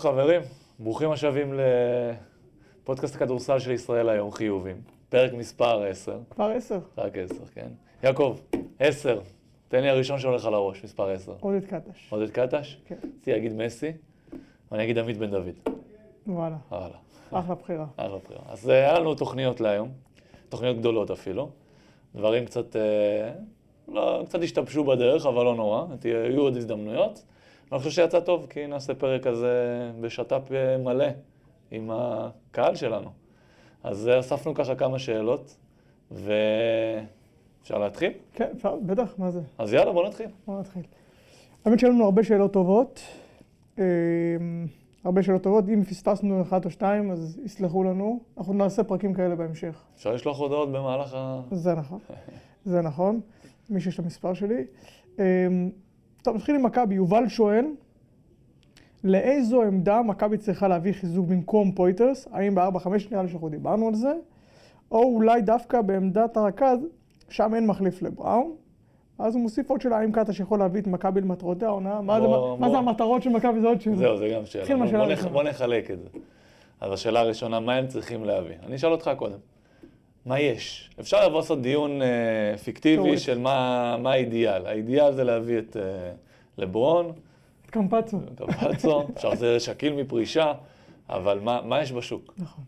[0.00, 0.40] חברים,
[0.78, 1.54] ברוכים השבים
[2.82, 4.76] לפודקאסט הכדורסל של ישראל היום, חיובים.
[5.08, 6.18] פרק מספר 10.
[6.30, 6.78] כבר עשר.
[6.98, 7.68] רק 10, כן.
[8.02, 8.38] יעקב,
[8.78, 9.20] 10.
[9.68, 11.32] תן לי הראשון שהולך על הראש, מספר 10.
[11.40, 12.06] עודד קטש.
[12.10, 12.76] עודד קטש?
[12.86, 12.94] כן.
[12.94, 13.92] רציתי להגיד מסי,
[14.72, 15.54] ואני אגיד עמית בן דוד.
[16.26, 16.96] וואלה, וואלה.
[17.30, 17.86] אחלה בחירה.
[17.96, 18.40] אחלה בחירה.
[18.48, 19.88] אז אה, היה לנו תוכניות להיום,
[20.48, 21.50] תוכניות גדולות אפילו.
[22.14, 23.32] דברים קצת, אה,
[23.88, 27.22] לא, קצת השתבשו בדרך, אבל לא נורא, יהיו עוד הזדמנויות.
[27.72, 29.50] אני חושב שיצא טוב, כי נעשה פרק כזה
[30.00, 30.50] בשת"פ
[30.84, 31.06] מלא
[31.70, 33.10] עם הקהל שלנו.
[33.82, 35.56] אז אספנו ככה כמה שאלות,
[36.10, 38.12] ואפשר להתחיל?
[38.34, 39.40] כן, אפשר, בטח, מה זה?
[39.58, 40.26] אז יאללה, בוא נתחיל.
[40.46, 40.82] בוא נתחיל.
[41.64, 43.00] האמת שהיו לנו הרבה שאלות טובות.
[43.78, 43.84] אה,
[45.04, 45.64] הרבה שאלות טובות.
[45.68, 48.20] אם פספסנו אחת או שתיים, אז יסלחו לנו.
[48.38, 49.82] אנחנו נעשה פרקים כאלה בהמשך.
[49.96, 51.40] אפשר לשלוח הודעות במהלך ה...
[51.50, 51.98] זה נכון.
[52.64, 53.20] זה נכון.
[53.70, 54.64] מי שיש את המספר שלי.
[56.22, 56.94] טוב, נתחיל עם מכבי.
[56.94, 57.64] יובל שואל,
[59.04, 62.28] לאיזו עמדה מכבי צריכה להביא חיזוק במקום פויטרס?
[62.32, 64.12] האם ב-4-5 נראה לי שאנחנו דיברנו על זה?
[64.92, 66.78] או אולי דווקא בעמדת הרכז,
[67.28, 68.52] שם אין מחליף לבראון.
[69.18, 72.00] אז הוא מוסיף עוד שאלה, האם קטש יכול להביא את מכבי למטרותיה העונה?
[72.00, 72.78] מה, זה- בוא- מה זה בוא.
[72.90, 73.60] המטרות של מכבי?
[73.60, 73.96] זה עוד שאלה.
[73.96, 74.64] זהו, זה גם שאלה.
[74.76, 75.24] בוא- בוא נח-.
[75.26, 76.08] בוא נחלק את זה.
[76.80, 78.54] אז השאלה הראשונה, מה הם צריכים להביא?
[78.66, 79.38] אני אשאל אותך קודם.
[80.26, 80.90] מה יש?
[81.00, 83.18] אפשר לבוא לעשות דיון אה, פיקטיבי.
[83.18, 84.66] של מה מה האידיאל.
[84.66, 86.12] האידיאל זה להביא את אה,
[86.58, 87.12] לברון,
[87.64, 88.18] את קמפצו.
[88.36, 90.52] קפצו, אפשר לזה שקיל מפרישה,
[91.08, 92.34] אבל מה מה יש בשוק?
[92.38, 92.64] נכון.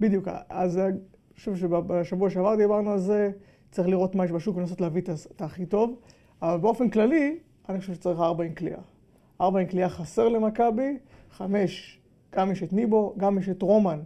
[0.00, 0.28] בדיוק.
[0.48, 0.86] אז אה,
[1.36, 3.30] שוב, שבשבוע שעבר דיברנו על זה,
[3.70, 5.02] צריך לראות מה יש בשוק ולנסות להביא
[5.36, 5.94] את הכי טוב.
[6.42, 8.80] אבל באופן כללי, אני חושב שצריך ארבע עם קליעה.
[9.40, 10.98] ארבע עם קליעה חסר למכבי,
[11.30, 11.98] חמש,
[12.32, 14.00] גם יש את ניבו, גם יש את רומן,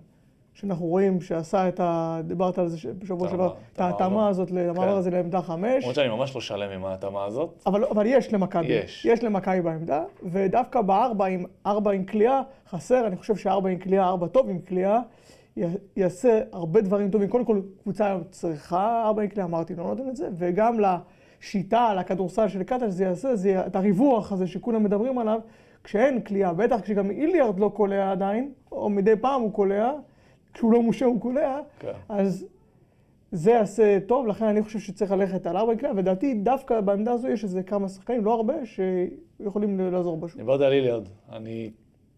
[0.55, 2.21] שאנחנו רואים שעשה את ה...
[2.25, 3.81] דיברת על זה בשבוע שעבר, את.
[3.81, 4.89] ההתאמה הזאת, למעבר כן.
[4.89, 5.83] הזה לעמדה חמש.
[5.83, 7.63] למרות שאני ממש לא שלם עם ההתאמה הזאת.
[7.67, 9.05] אבל, אבל יש למכבי, יש.
[9.05, 14.09] יש למכבי בעמדה, ודווקא בארבע עם, ארבע עם קליעה חסר, אני חושב שארבע עם קליעה,
[14.09, 15.01] ארבע טוב עם קליעה,
[15.97, 17.29] יעשה הרבה דברים טובים.
[17.29, 21.95] קודם כל, קבוצה היום צריכה ארבע עם קליעה, אמרתי, לא נותן את זה, וגם לשיטה,
[21.95, 25.41] לכדורסל של קטש, זה יעשה, זה את הריווח הזה שכולם מדברים עליו,
[25.85, 29.93] כשאין קליעה, בטח כשגם איליארד לא קולע עדיין, או מדי פעם הוא קולע,
[30.55, 31.93] כשהוא לא מושה הוא קולע, כן.
[32.09, 32.47] אז
[33.33, 37.29] זה יעשה טוב, לכן אני חושב שצריך ללכת על ארבע קליעה, ודעתי דווקא בעמדה הזו
[37.29, 40.37] יש איזה כמה שחקנים, לא הרבה, שיכולים לעזור בשוק.
[40.37, 41.09] דיברת על איליארד.
[41.33, 41.71] אני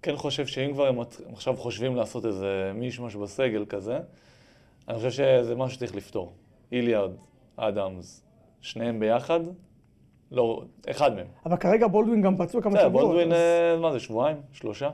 [0.02, 0.96] כן חושב שאם כבר הם
[1.32, 3.98] עכשיו חושבים לעשות איזה מישמש בסגל כזה,
[4.88, 6.32] אני חושב שזה משהו שצריך לפתור.
[6.72, 7.10] איליארד,
[7.56, 8.22] אדמס,
[8.60, 9.40] שניהם ביחד,
[10.30, 11.26] לא, אחד מהם.
[11.46, 13.06] אבל כרגע בולדווין גם פצוע כמה בסדר, שבועות.
[13.06, 14.36] בולדווין, אז אה, מה זה, שבועיים?
[14.52, 14.90] שלושה?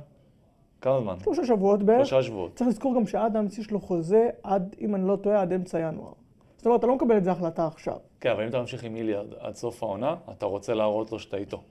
[0.82, 1.14] כמה זמן?
[1.24, 2.06] שלושה שבועות בערך.
[2.06, 2.54] שלושה שבועות.
[2.54, 6.12] צריך לזכור גם שאדמס יש לו חוזה עד, אם אני לא טועה, עד אמצע ינואר.
[6.56, 7.96] זאת אומרת, אתה לא מקבל את זה החלטה עכשיו.
[8.20, 11.36] כן, אבל אם אתה ממשיך עם איליארד עד סוף העונה, אתה רוצה להראות לו שאתה
[11.36, 11.62] איתו.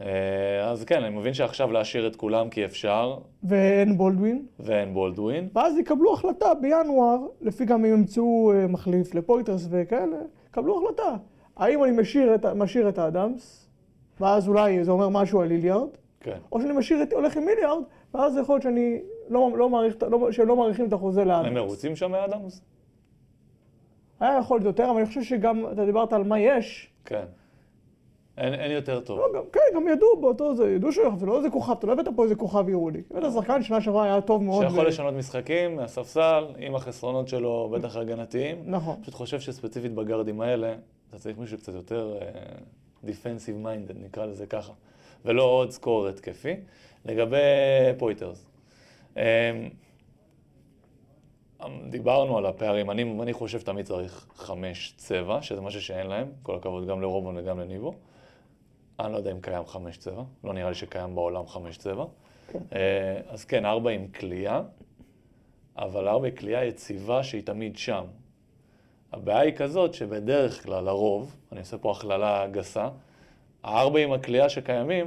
[0.00, 5.48] אה, אז כן, אני מבין שעכשיו להשאיר את כולם כי אפשר, ואין בולדווין, ואין בולדווין.
[5.54, 10.16] ואז יקבלו החלטה בינואר, לפי גם אם ימצאו אה, מחליף לפויטרס וכאלה,
[10.50, 11.16] יקבלו החלטה.
[11.56, 13.68] האם אני משאיר את, משאיר את האדמס,
[14.20, 15.88] ואז אולי זה אומר משהו על איליארד,
[16.20, 16.38] כן.
[16.52, 17.82] או שאני משאיר את, הולך עם מיליארד,
[18.14, 21.46] ואז יכול להיות שאני לא, לא מעריך, לא, שהם לא מעריכים את החוזה לאדמס.
[21.46, 22.60] הם מרוצים שם מאדמס?
[24.20, 27.24] היה יכול להיות יותר, אבל אני חושב שגם, אתה דיברת על מה יש, כן.
[28.38, 29.18] אין, אין יותר טוב.
[29.18, 31.86] לא, גם, כן, גם ידעו באותו זה, ידעו שהוא יכול, זה לא איזה כוכב, אתה
[31.86, 33.02] לא הבאת פה איזה כוכב יהודי.
[33.10, 34.64] הבאת שחקן שנה שעברה היה טוב מאוד.
[34.64, 38.62] שיכול ו- לשנות משחקים מהספסל, עם החסרונות שלו, בטח הגנתיים.
[38.66, 38.96] נכון.
[39.02, 40.74] פשוט חושב שספציפית בגארדים האלה,
[41.08, 42.18] אתה צריך מישהו קצת יותר
[43.04, 44.72] defensive minded, נקרא לזה ככה,
[45.24, 46.56] ולא עוד scorer התקפי.
[47.04, 47.36] לגבי
[47.98, 48.46] פויטרס,
[49.16, 49.22] אמ,
[51.90, 56.56] דיברנו על הפערים, אני, אני חושב תמיד צריך חמש צבע, שזה משהו שאין להם, כל
[56.56, 57.94] הכבוד גם לרובון וגם לניבו.
[59.00, 62.04] אני לא יודע אם קיים חמש צבע, לא נראה לי שקיים בעולם חמש צבע.
[62.52, 62.58] כן.
[62.72, 64.62] אה, אז כן, ארבע עם קליעה,
[65.76, 68.04] אבל ארבע עם קליעה יציבה שהיא תמיד שם.
[69.12, 72.88] הבעיה היא כזאת שבדרך כלל, לרוב, אני עושה פה הכללה גסה,
[73.64, 75.06] הארבע עם הקליעה שקיימים,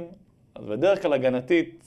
[0.54, 1.84] אז בדרך כלל הגנתית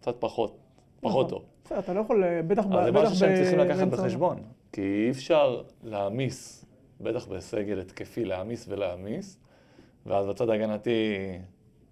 [0.00, 0.58] קצת פחות,
[1.00, 1.38] פחות נכון.
[1.38, 1.44] טוב.
[1.64, 2.84] בסדר, אתה לא יכול, אה, בטח ב...
[2.84, 4.36] זה משהו שהם צריכים לקחת בחשבון,
[4.72, 6.64] כי אי אפשר להעמיס,
[7.00, 9.38] בטח בסגל התקפי, להעמיס ולהעמיס,
[10.06, 11.16] ואז בצד ההגנתי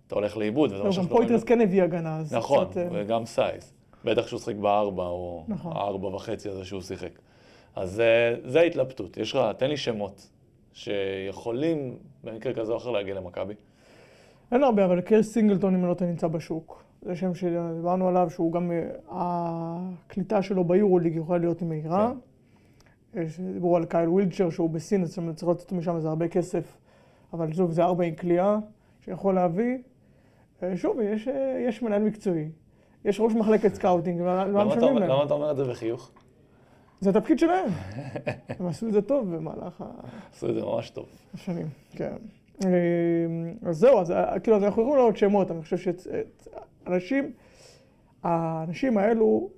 [0.06, 1.06] אתה הולך לאיבוד, לא, גם.
[1.08, 3.72] פויטרס כן הביא הגנה, אז נכון, אה, וגם סייז.
[4.04, 5.72] בטח שהוא שיחק בארבע, או נכון.
[5.76, 7.18] הארבע וחצי הזה שהוא שיחק.
[7.76, 9.16] אז אה, זה ההתלבטות.
[9.16, 10.30] יש לך, תן לי שמות
[10.76, 13.54] שיכולים במקרה כזה או אחר להגיע למכבי.
[14.52, 16.82] אין הרבה, אבל קייס סינגלטון, אם לא טועה, נמצא בשוק.
[17.02, 19.76] זה שם שדיברנו עליו, שהוא גם, אה,
[20.06, 22.12] הקליטה שלו ביורוליג יכולה להיות מהירה.
[23.14, 26.76] יש- דיברו על קייל וילצ'ר, שהוא בסין, אז צריך לצאת משם איזה הרבה כסף.
[27.32, 28.58] אבל שוב, זה ארבע עם קליעה,
[29.04, 29.78] שיכול להביא.
[30.62, 32.48] אה, שוב, יש, אה, יש מנהל מקצועי.
[33.04, 35.10] יש ראש מחלקת scouting, למה אתה משלמים להם?
[35.10, 36.10] למה אתה אומר את זה בחיוך?
[37.00, 37.68] זה התפקיד שלהם.
[38.58, 39.84] הם עשו את זה טוב במהלך
[40.32, 41.06] עשו את זה ממש טוב.
[41.34, 42.16] השנים, כן.
[42.64, 42.70] אה,
[43.62, 45.92] אז זהו, אז אה, כאילו, אז אנחנו יכולים לראות שמות, אני חושב
[46.86, 47.32] שאנשים,
[48.22, 49.50] האנשים האלו,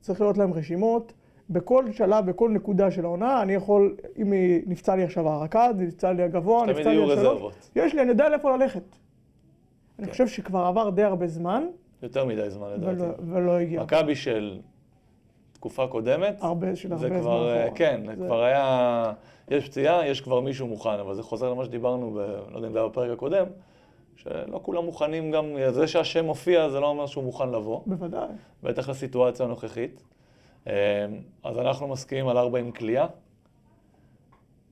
[0.00, 1.12] צריך לראות להם רשימות.
[1.50, 4.32] בכל שלב, בכל נקודה של העונה, אני יכול, אם
[4.66, 7.70] נפצע לי עכשיו הרכז, נפצע לי הגבוה, תמיד נפצע לי יהיו השלוש, רזרבות.
[7.76, 8.82] יש לי, אני יודע לאיפה ללכת.
[9.98, 10.12] אני כן.
[10.12, 11.64] חושב שכבר עבר די הרבה זמן,
[12.02, 13.22] יותר מדי זמן לדעתי.
[13.32, 13.82] ולא הגיע.
[13.82, 14.60] מכבי של
[15.62, 17.66] תקופה קודמת, הרבה, של הרבה זה זמן אה, אחורה.
[17.74, 19.12] כן, זה- כבר היה,
[19.50, 22.16] יש פציעה, יש כבר מישהו מוכן, אבל זה חוזר למה שדיברנו, ב,
[22.50, 23.46] לא יודע אם זה היה בפרק הקודם,
[24.16, 28.28] שלא כולם מוכנים גם, זה שהשם מופיע זה לא אומר שהוא מוכן לבוא, בוודאי.
[28.62, 30.02] בטח לסיטואציה הנוכחית.
[30.66, 30.72] אה,
[31.44, 33.06] אז אנחנו מסכימים על ארבע עם כליאה,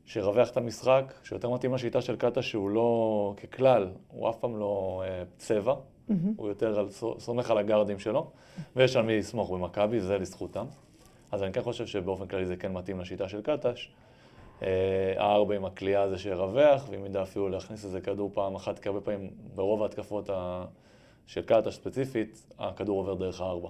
[0.07, 5.03] שירווח את המשחק, שיותר מתאים לשיטה של קאטה שהוא לא, ככלל, הוא אף פעם לא
[5.07, 5.75] אה, צבע,
[6.11, 6.35] מהמם.
[6.37, 8.31] הוא יותר על, סומך על הגארדים שלו,
[8.77, 10.67] ויש על מי לסמוך במכבי, זה לזכותם.
[11.33, 13.93] אז אני כן חושב שבאופן כללי זה כן מתאים לשיטה של קטש.
[14.63, 18.89] אה, הארבע עם הכלייה הזה שירווח, ואם ידע אפילו להכניס איזה כדור פעם אחת, כי
[18.89, 20.65] הרבה פעמים ברוב ההתקפות ה...
[21.27, 23.69] של קטש ספציפית, הכדור עובר דרך הארבע.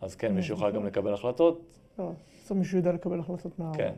[0.00, 1.60] אז כן, מישהו יוכל גם לקבל החלטות,
[1.98, 2.10] לא,
[2.44, 3.72] בסוף מישהו יודע לקבל החלטות מה...
[3.74, 3.92] כן.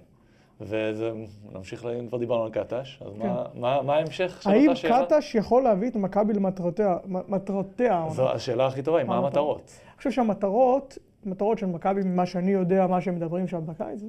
[0.61, 1.13] וזה,
[1.53, 3.29] נמשיך, ל- אם כבר דיברנו על קטש, אז כן.
[3.29, 5.07] מה, מה, מה ההמשך של האם אותה שאלה?
[5.07, 8.07] קטש יכול להביא את מכבי למטרותיה, מטרותיה?
[8.11, 9.63] זו השאלה הכי טובה, מה המטרות?
[9.89, 14.01] אני חושב שהמטרות, המטרות של מכבי, ממה שאני יודע, מה שהם מדברים שם בקיץ,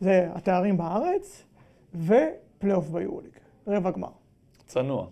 [0.00, 1.44] זה התארים בארץ
[1.94, 3.32] ופלייאוף ביורוליג,
[3.66, 4.08] רבע גמר.
[4.66, 5.06] צנוע.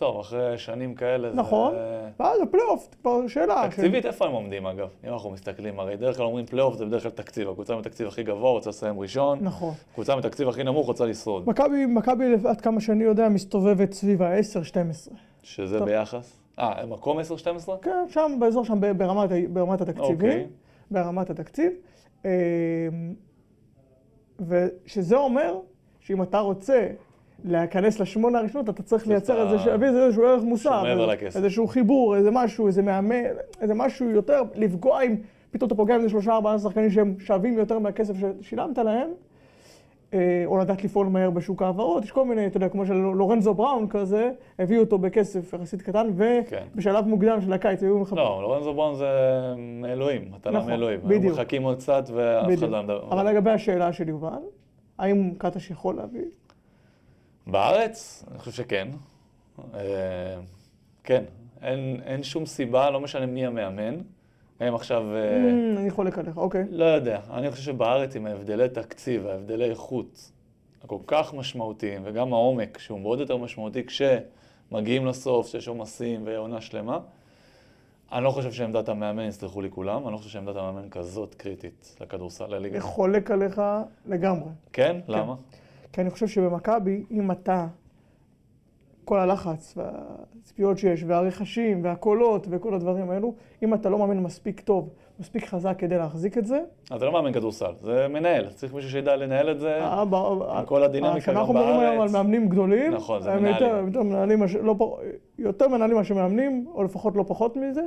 [0.00, 1.74] טוב, אחרי שנים כאלה נכון.
[1.74, 2.08] זה...
[2.20, 3.68] ואז הפלייאוף, כבר שאלה.
[3.70, 4.88] תקציבית, איפה הם עומדים אגב?
[5.04, 7.48] אם אנחנו מסתכלים, הרי בדרך כלל אומרים פלייאוף זה בדרך כלל תקציב.
[7.48, 9.74] הקבוצה עם התקציב הכי גבוה רוצה לסיים ראשון, נכון.
[9.90, 11.48] הקבוצה עם התקציב הכי נמוך רוצה לשרוד.
[11.48, 15.12] מכבי, מכבי, עד כמה שאני יודע, מסתובבת סביב ה-10-12.
[15.42, 15.88] שזה טוב.
[15.88, 16.36] ביחס?
[16.58, 17.22] אה, מקום 10-12?
[17.82, 18.80] כן, שם, באזור שם,
[19.52, 20.14] ברמת, התקציבים.
[20.14, 20.46] אוקיי.
[20.90, 21.72] ברמת התקציב.
[22.24, 22.30] אמ,
[24.40, 25.58] ושזה אומר
[26.00, 26.88] שאם אתה רוצה
[27.44, 30.82] להיכנס לשמונה הראשונות, אתה צריך לייצר את ה- איזשהו, להביא איזשהו ערך מוסף.
[30.86, 31.38] איזה-.
[31.38, 33.14] איזשהו חיבור, איזה משהו, איזה מאמן,
[33.60, 35.16] איזה משהו יותר, לפגוע עם,
[35.50, 39.08] פתאום אתה פוגע עם איזה שלושה ארבעה שחקנים שהם שווים יותר מהכסף ששילמת להם.
[40.14, 43.54] אה, או לדעת לפעול מהר בשוק ההעברות, יש כל מיני, אתה יודע, כמו של לורנזו
[43.54, 46.06] בראון כזה, הביאו אותו בכסף יחסית קטן,
[46.48, 46.62] כן.
[46.74, 48.18] ובשלב מוקדם של הקיץ היו מחפשים.
[48.18, 49.06] לא, לורנזו בון זה
[49.80, 51.00] מאלוהים, מתנה נכון, מאלוהים.
[51.04, 51.22] בדיוק.
[51.24, 52.68] היו מחכים עוד קצת ואף אחד.
[52.68, 53.08] לא מדבר.
[53.10, 54.28] אבל לגבי השאלה של יובל,
[54.98, 56.24] האם קטש יכול להביא?
[57.50, 58.24] בארץ?
[58.30, 58.88] אני חושב שכן.
[59.74, 59.80] אה,
[61.04, 61.24] כן,
[61.62, 63.96] אין, אין שום סיבה, לא משנה מי המאמן.
[64.60, 66.64] הם עכשיו, אה, אמ, אני חולק עליך, אוקיי.
[66.70, 70.30] לא יודע, אני חושב שבארץ עם ההבדלי תקציב וההבדלי איכות
[70.84, 76.98] הכל כך משמעותיים, וגם העומק, שהוא מאוד יותר משמעותי כשמגיעים לסוף, שיש עומסים ועונה שלמה,
[78.12, 81.96] אני לא חושב שעמדת המאמן, יסלחו לי כולם, אני לא חושב שעמדת המאמן כזאת קריטית
[82.00, 82.74] לכדורסל, לליגה.
[82.74, 83.62] אני חולק עליך
[84.06, 84.50] לגמרי.
[84.72, 85.00] כן?
[85.08, 85.34] למה?
[85.92, 87.66] כי אני חושב שבמכבי, אם אתה,
[89.04, 94.88] כל הלחץ והציפיות שיש, והרכשים, והקולות, וכל הדברים האלו, אם אתה לא מאמן מספיק טוב,
[95.20, 98.90] מספיק חזק כדי להחזיק את זה, אז זה לא מאמן כדורסל, זה מנהל, צריך מישהו
[98.90, 99.74] שידע לנהל את זה.
[99.74, 102.12] אה, עם כל הדינמיקה כשאנחנו גם מדברים היום על בארץ.
[102.12, 103.62] מאמנים גדולים, נכון, זה הם מנהלים.
[103.62, 104.98] יותר, יותר מנהלים, לא,
[105.38, 107.82] יותר מנהלים מאשר מאמנים, או לפחות לא פחות מזה.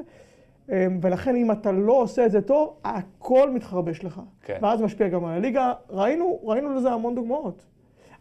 [1.01, 4.21] ולכן אם אתה לא עושה את זה טוב, הכל מתחרבש לך.
[4.43, 4.57] כן.
[4.61, 5.73] ואז משפיע גם על הליגה.
[5.89, 7.65] ראינו, ראינו לזה המון דוגמאות.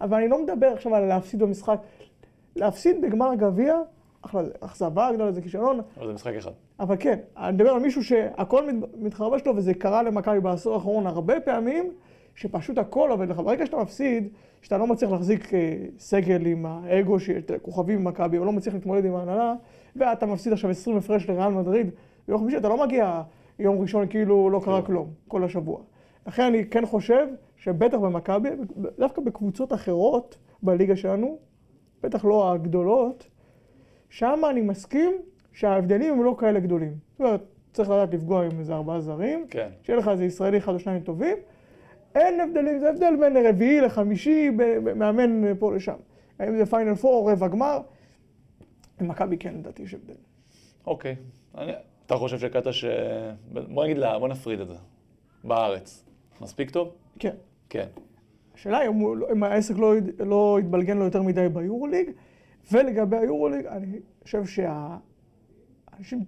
[0.03, 1.79] אבל אני לא מדבר עכשיו על להפסיד במשחק.
[2.57, 3.77] להפסיד בגמר גביע,
[4.23, 6.51] אחלה, אכזבה גדולה, זה כישלון, אבל זה משחק אחד.
[6.81, 11.07] אבל כן, אני מדבר על מישהו שהכל מת- מתחרבש לו, וזה קרה למכבי בעשור האחרון
[11.07, 11.93] הרבה פעמים,
[12.35, 13.37] שפשוט הכל עובד לך.
[13.39, 14.29] ברגע שאתה מפסיד,
[14.63, 19.05] שאתה לא מצליח להחזיק אה, סגל עם האגו, של כוכבים במכבי, או לא מצליח להתמודד
[19.05, 19.55] עם ההנהלה,
[19.97, 21.91] ואתה מפסיד עכשיו 20 הפרש לריאל מדריד,
[22.29, 23.23] ביום חמישי אתה לא מגיע
[23.59, 24.87] יום ראשון כאילו לא קרה כן.
[24.87, 25.81] כלום, כל השבוע.
[26.27, 27.27] לכן אני כן חושב
[27.63, 28.49] שבטח במכבי,
[28.99, 31.39] דווקא בקבוצות אחרות בליגה שלנו,
[32.03, 33.29] בטח לא הגדולות,
[34.09, 35.13] שם אני מסכים
[35.53, 36.95] שההבדלים הם לא כאלה גדולים.
[37.13, 37.41] זאת אומרת,
[37.73, 39.69] צריך לדעת לפגוע עם איזה ארבעה זרים, כן.
[39.83, 41.37] שיהיה לך איזה ישראלי אחד או שניים טובים.
[42.15, 44.51] אין הבדלים, זה הבדל בין רביעי לחמישי,
[44.97, 45.97] מאמן פה לשם.
[46.39, 47.81] האם זה פיינל פור או רבע גמר?
[49.01, 50.15] במכבי כן, לדעתי יש הבדל.
[50.87, 51.17] אוקיי.
[51.59, 51.73] אני,
[52.07, 52.85] אתה חושב שקטש...
[52.85, 54.77] אה, בוא נגיד לה, בוא נפריד את זה.
[55.45, 56.05] בארץ.
[56.41, 56.95] מספיק טוב?
[57.19, 57.35] כן.
[57.73, 57.87] כן.
[58.55, 62.11] השאלה היא אם, אם העסק לא, לא יתבלגן לו יותר מדי ביורוליג,
[62.73, 64.97] ולגבי היורוליג, אני חושב שה...
[65.99, 66.25] אנשים,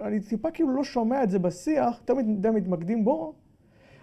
[0.00, 3.34] אני טיפה כאילו לא שומע את זה בשיח, תמיד די מתמקדים בו.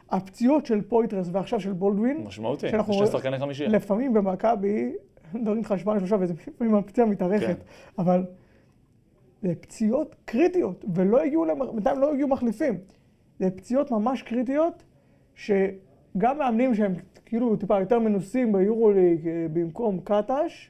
[0.09, 2.69] הפציעות של פויטרס ועכשיו של בולדווין, משמעותי.
[2.69, 3.69] שאנחנו שני שחקני חמישייה.
[3.69, 4.95] לפעמים במכבי,
[5.33, 7.53] מדברים איתך שבועיים שלושה, ולפעמים הפציעה מתארכת, כן.
[7.97, 8.25] אבל
[9.41, 12.77] זה פציעות קריטיות, ולא הגיעו, בינתיים לא הגיעו מחליפים.
[13.39, 14.83] זה פציעות ממש קריטיות,
[16.17, 16.93] שגם מאמנים שהם
[17.25, 20.69] כאילו טיפה יותר מנוסים ביורוליג אה, במקום קטש,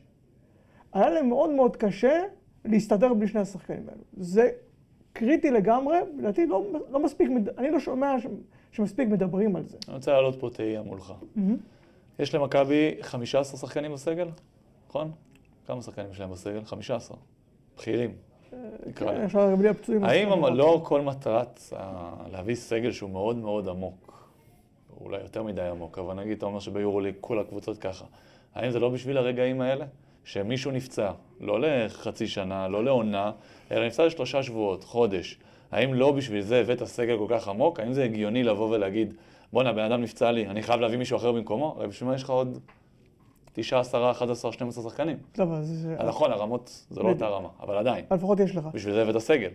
[0.93, 2.23] היה להם מאוד מאוד קשה
[2.65, 4.01] להסתדר בלי שני השחקנים האלו.
[4.17, 4.49] זה
[5.13, 8.25] קריטי לגמרי, לדעתי לא, לא מספיק, אני לא שומע ש,
[8.71, 9.77] שמספיק מדברים על זה.
[9.87, 11.13] אני רוצה להעלות פה תהייה מולך.
[12.19, 14.27] יש למכבי 15 שחקנים בסגל,
[14.89, 15.11] נכון?
[15.67, 16.61] כמה שחקנים יש להם בסגל?
[16.63, 17.17] 15.
[17.77, 18.11] בכירים.
[18.87, 19.25] נקרא כן, להם.
[19.25, 20.03] אפשר בלי הפצועים.
[20.03, 21.59] האם רק- לא כל מטרת
[22.31, 24.06] להביא סגל שהוא מאוד מאוד עמוק,
[25.01, 28.05] אולי יותר מדי עמוק, אבל נגיד אתה אומר שביורוליג כל הקבוצות ככה,
[28.55, 29.85] האם זה לא בשביל הרגעים האלה?
[30.23, 33.31] שמישהו נפצע, לא לחצי שנה, לא לעונה,
[33.71, 35.37] אלא נפצע לשלושה שבועות, חודש.
[35.71, 37.79] האם לא בשביל זה הבאת סגל כל כך עמוק?
[37.79, 39.13] האם זה הגיוני לבוא ולהגיד,
[39.53, 41.75] בואנה, בן אדם נפצע לי, אני חייב להביא מישהו אחר במקומו?
[41.77, 42.59] הרי בשביל מה יש לך עוד
[43.53, 45.17] 9, 10, 11, 12 שחקנים?
[45.31, 48.67] טוב, אז זה- אז נכון, הרמות זה לא אותה רמה, אבל עדיין, לפחות יש לך.
[48.73, 49.49] בשביל זה הבאת סגל,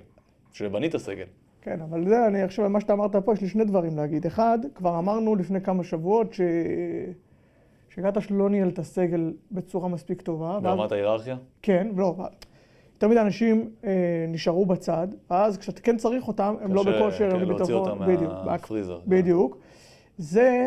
[0.53, 1.25] בשביל בנית סגל.
[1.63, 4.27] כן, אבל זה, אני עכשיו, מה שאתה אמרת פה, יש לי שני דברים להגיד.
[4.27, 6.41] אחד, כבר אמרנו לפני כמה שבועות ש...
[7.89, 10.47] שקטש לא ניהל את הסגל בצורה מספיק טובה.
[10.47, 11.37] ואז- ברמת ההיררכיה?
[11.63, 12.17] כן, לא,
[12.95, 13.91] יותר מדי אנשים אה,
[14.29, 18.01] נשארו בצד, ואז כשאתה כן צריך אותם, הם לא קשה, בכושר, כן, הם להוציא בביטחון.
[18.01, 19.01] אותם בדיוק, מהפריזר.
[19.07, 19.59] בדיוק.
[20.19, 20.67] זה,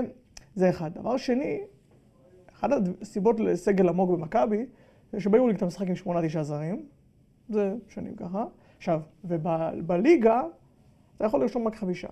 [0.56, 0.94] זה אחד.
[0.94, 1.60] דבר שני,
[2.56, 2.70] אחת
[3.02, 4.66] הסיבות לסגל עמוק במכבי,
[5.12, 6.86] זה שביוליג אתה משחק עם שמונה, תשעה זרים,
[7.50, 8.46] זה שנים ככה.
[8.78, 10.42] עכשיו, ובליגה,
[11.18, 12.08] אתה יכול לרשום רק חמישה.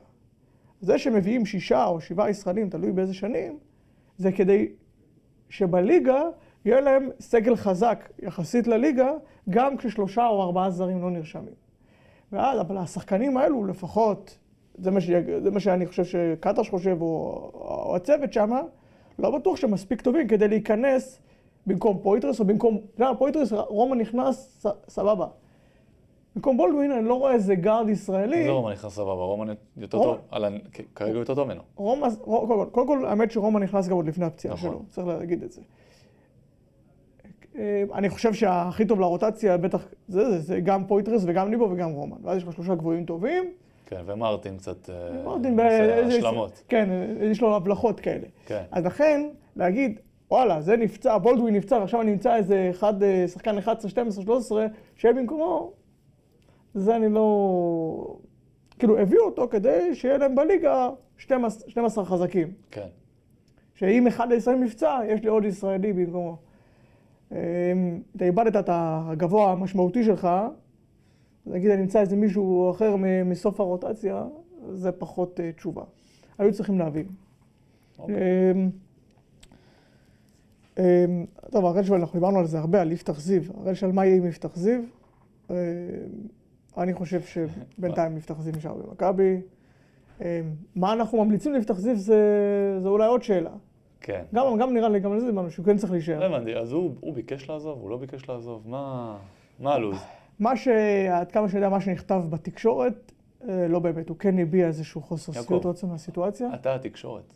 [0.81, 3.59] זה שמביאים שישה או שבעה ישראלים, תלוי באיזה שנים,
[4.17, 4.71] זה כדי
[5.49, 6.21] שבליגה
[6.65, 9.11] יהיה להם סגל חזק יחסית לליגה,
[9.49, 11.53] גם כששלושה או ארבעה זרים לא נרשמים.
[12.31, 14.37] ואז, אבל השחקנים האלו לפחות,
[14.77, 15.09] זה מה, ש...
[15.43, 17.07] זה מה שאני חושב שקטש חושב, או,
[17.53, 18.51] או הצוות שם,
[19.19, 21.19] לא בטוח שהם מספיק טובים כדי להיכנס
[21.67, 25.27] במקום פויטרס, או במקום, אתה יודע, פויטרס, רומא נכנס, סבבה.
[26.35, 28.43] במקום בולדווין, אני לא רואה איזה guard ישראלי.
[28.43, 30.17] זה רומן נכנס סבבה, רומן יותר טוב,
[30.95, 31.61] כרגע יותר טוב ממנו.
[31.75, 32.07] רומן,
[32.71, 34.69] קודם כל, האמת שרומן נכנס גם עוד לפני הפציעה נכון.
[34.69, 35.61] שלו, צריך להגיד את זה.
[37.57, 41.91] אה, אני חושב שהכי טוב לרוטציה, בטח, זה, זה, זה גם פויטרס וגם ליבו וגם
[41.91, 42.17] רומן.
[42.23, 43.51] ואז יש לך שלושה גבוהים טובים.
[43.85, 45.59] כן, ומרטין קצת אה, מרטין.
[46.07, 46.63] השלמות.
[46.69, 46.89] כן,
[47.21, 48.27] יש לו הבלחות כאלה.
[48.45, 48.63] כן.
[48.71, 49.99] אז לכן, להגיד,
[50.31, 54.65] וואלה, זה נפצע, בולדווין נפצע, ועכשיו אני נמצא איזה אחד, אה, שחקן 11, 12, 13,
[54.95, 55.71] שיהיה במקומו,
[56.73, 58.17] זה אני לא...
[58.79, 62.51] כאילו, הביאו אותו כדי שיהיה להם בליגה 12, 12 חזקים.
[62.71, 62.87] כן.
[63.75, 66.37] שאם אחד הישראלים נפצע, יש לי עוד ישראלי במקומו.
[67.31, 67.37] אם
[68.15, 70.27] אתה איבדת את הגבוה המשמעותי שלך,
[71.45, 74.23] נגיד אני אמצא איזה מישהו אחר מסוף הרוטציה,
[74.71, 75.83] זה פחות אה, תשובה.
[76.37, 77.05] היו צריכים להבין.
[77.99, 78.15] אוקיי.
[78.15, 78.69] אמ,
[80.79, 83.41] אמ, טוב, הראל שואל, אנחנו דיברנו על זה הרבה, על יפתח זיו.
[83.57, 84.79] הראל שאל מה יהיה עם יפתח זיו.
[86.77, 89.41] אני חושב שבינתיים יפתח זיו נשאר במכבי.
[90.21, 90.25] אמ,
[90.75, 93.51] מה אנחנו ממליצים ליפתח זיו זה, זה אולי עוד שאלה.
[94.01, 94.23] כן.
[94.33, 96.23] גם, גם נראה לי, גם לזה דיברנו, שהוא כן צריך לא להישאר.
[96.23, 99.15] הבנתי, אז הוא הוא ביקש לעזוב, הוא לא ביקש לעזוב, מה
[99.59, 99.97] מה הלו"ז?
[100.39, 100.67] מה ש...
[101.11, 103.11] עד כמה שאני יודע, מה שנכתב בתקשורת,
[103.49, 105.31] אה, לא באמת, הוא כן הביע איזשהו חוסר.
[105.31, 106.53] שביעות רצון מהסיטואציה.
[106.53, 107.33] אתה התקשורת.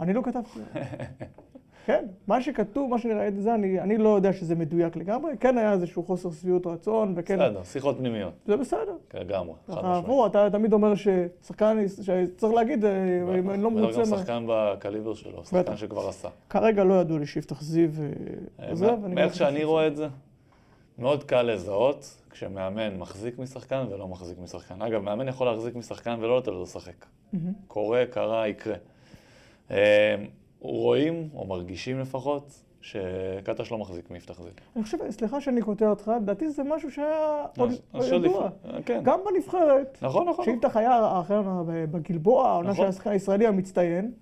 [0.00, 0.60] אני לא כתבתי.
[1.86, 5.58] כן, מה שכתוב, מה שאני ראיתי זה, אני, אני לא יודע שזה מדויק לגמרי, כן
[5.58, 8.96] היה איזשהו חוסר שביעות רצון, וכן, בסדר, שיחות פנימיות, זה בסדר.
[9.14, 10.06] לגמרי, חד ככה, משמעית.
[10.06, 12.90] ברור, אתה תמיד אומר ששחקן, שצריך להגיד, אה,
[13.38, 15.76] אם אני לא בטח מרוצה, גם מה- שחקן בקליבר שלו, שחקן בטח.
[15.76, 16.28] שכבר עשה.
[16.50, 17.90] כרגע לא ידעו לי שיפתח זיו
[18.60, 19.06] אה, עוזב.
[19.06, 20.06] מאיך שאני רואה את זה,
[20.98, 24.82] מאוד קל לזהות כשמאמן מחזיק משחקן ולא מחזיק משחקן.
[24.82, 27.06] אגב, מאמן יכול להחזיק משחקן ולא לתת לו לשחק.
[27.68, 28.76] קורה, קרה, יקרה.
[30.66, 34.52] רואים, או מרגישים לפחות, שקטש לא מחזיק מיפתח זיו.
[34.76, 38.48] אני חושב, סליחה שאני קוטע אותך, לדעתי זה משהו שהיה עוד אז שעוד ידוע.
[38.84, 39.00] כן.
[39.04, 40.44] גם בנבחרת, נכון, נכון.
[40.44, 42.84] שיפתח היה אחר בגלבוע, העונה נכון.
[42.84, 44.12] של השחקן הישראלי המצטיין.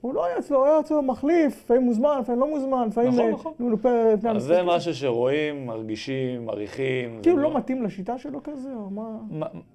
[0.00, 3.24] הוא לא היה אצלו, הוא היה אצלו מחליף, לפעמים מוזמן, לפעמים לא מוזמן, לפעמים נכון,
[3.24, 3.52] אה, נכון.
[3.60, 4.62] מנופר אז זה.
[4.62, 7.20] משהו שרואים, מרגישים, מעריכים.
[7.22, 8.90] כאילו לא מתאים לשיטה שלו כזה, או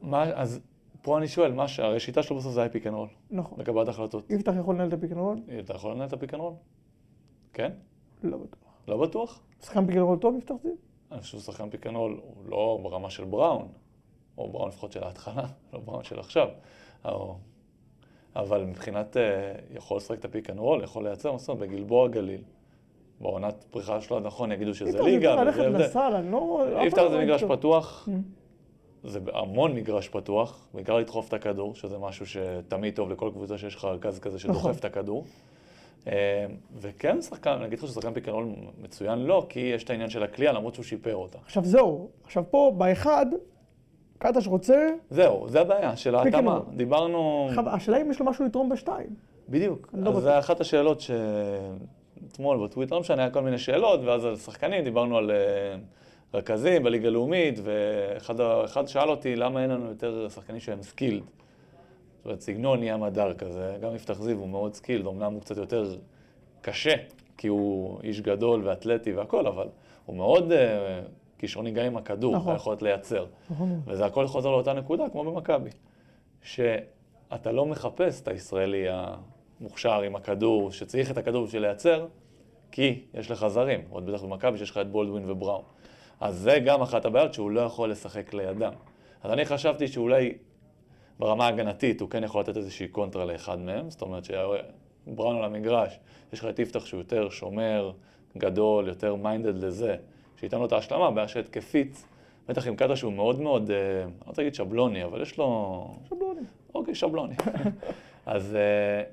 [0.02, 0.60] מה, אז
[1.04, 3.60] פה אני שואל, מה, ש- הרי השיטה שלו בסוף זה היה pick and roll, נכון.
[3.60, 4.32] לקבלת החלטות.
[4.32, 5.38] יפתח יכול לנהל את הפיק אנד רול?
[5.60, 6.54] אתה יכול לנהל את ה pick and roll?
[7.54, 7.72] כן?
[8.24, 8.60] לא בטוח.
[8.88, 9.42] לא בטוח?
[9.64, 10.72] שחקן pick and roll טוב יפתח זיו?
[11.12, 13.68] אני חושב ששחקן pick and roll הוא לא ברמה של בראון,
[14.38, 15.44] או בראון לפחות של ההתחלה,
[15.74, 16.48] לא בראון של עכשיו.
[17.06, 17.36] או...
[18.36, 19.22] אבל מבחינת, אה,
[19.76, 22.42] יכול לשחק את הפיק אנד רול, יכול לייצר מסורת בגלבוע גליל.
[23.22, 25.86] בעונת פריחה שלו, נכון, יגידו שזה יפתח זה ליגה, צריך וזה ללכת הבדל.
[25.86, 26.64] לסל, אני לא...
[26.78, 27.44] אחד יפתח לא זה מגרש.
[27.44, 28.12] פתוח, Mm.
[29.04, 33.76] זה המון מגרש פתוח, בעיקר לדחוף את הכדור, שזה משהו שתמיד טוב לכל קבוצה שיש
[33.76, 34.54] לך רכז כזה נכון.
[34.54, 35.26] שדוחף את הכדור.
[36.08, 36.46] אה,
[36.76, 38.46] וכן שחקן, אני אגיד לך ששחקן פיק אנד רול
[38.82, 41.38] מצוין לא, כי יש את העניין של הקליעה, למרות שהוא שיפר אותה.
[41.46, 43.26] עכשיו זהו, עכשיו פה באחד,
[44.18, 46.60] קטש רוצה, זהו, זה הבעיה של ההתאמה.
[46.76, 47.46] דיברנו...
[47.50, 49.10] עכשיו, השאלה אם יש לו משהו לתרום בשתיים.
[49.50, 49.90] בדיוק.
[49.94, 50.24] לא אז.
[50.24, 55.18] זה אחת השאלות שאתמול בטוויטר, לא משנה, היה כל מיני שאלות, ואז על שחקנים, דיברנו
[55.18, 55.36] על אה,
[56.34, 61.24] רכזים בליגה הלאומית, ואחד שאל אותי למה אין לנו יותר שחקנים שהם skilled.
[61.24, 65.58] זאת אומרת, סגנון נהיה מדר כזה, גם יפתח זיו הוא מאוד skilled, אמנם הוא קצת
[65.58, 65.96] יותר
[66.62, 66.94] קשה,
[67.38, 69.68] כי הוא איש גדול ואתלטי והכל, אבל
[70.06, 71.02] הוא מאוד אה,
[71.38, 72.54] כישרוני גם עם הכדור, נכון.
[72.54, 73.26] היכולת לייצר.
[73.50, 73.82] נכון.
[73.86, 75.70] וזה הכל חוזר לאותה נקודה, כמו במכבי.
[76.42, 82.08] שאתה לא מחפש את הישראלי המוכשר עם הכדור, שצריך את הכדור בשביל לייצר,
[82.72, 85.64] כי יש לך זרים, עוד בטח במכבי שיש לך את בולדווין ובראון.
[86.24, 88.72] אז זה גם אחת הבעיות, שהוא לא יכול לשחק לידם.
[89.24, 90.34] אז אני חשבתי שאולי
[91.20, 96.00] ברמה ההגנתית הוא כן יכול לתת איזושהי קונטרה לאחד מהם, זאת אומרת שבראון על המגרש,
[96.34, 97.92] יש לך את יפתח שהוא יותר שומר,
[98.38, 99.96] גדול, יותר מיינדד לזה,
[100.40, 102.06] שייתן לו את ההשלמה, בעיה שהתקפית,
[102.48, 105.88] בטח עם קטע שהוא מאוד מאוד, אה, אני לא רוצה להגיד שבלוני, אבל יש לו...
[106.10, 106.46] שבלונים.
[106.76, 107.36] אוקיי, שבלוני.
[108.26, 109.04] אז אה,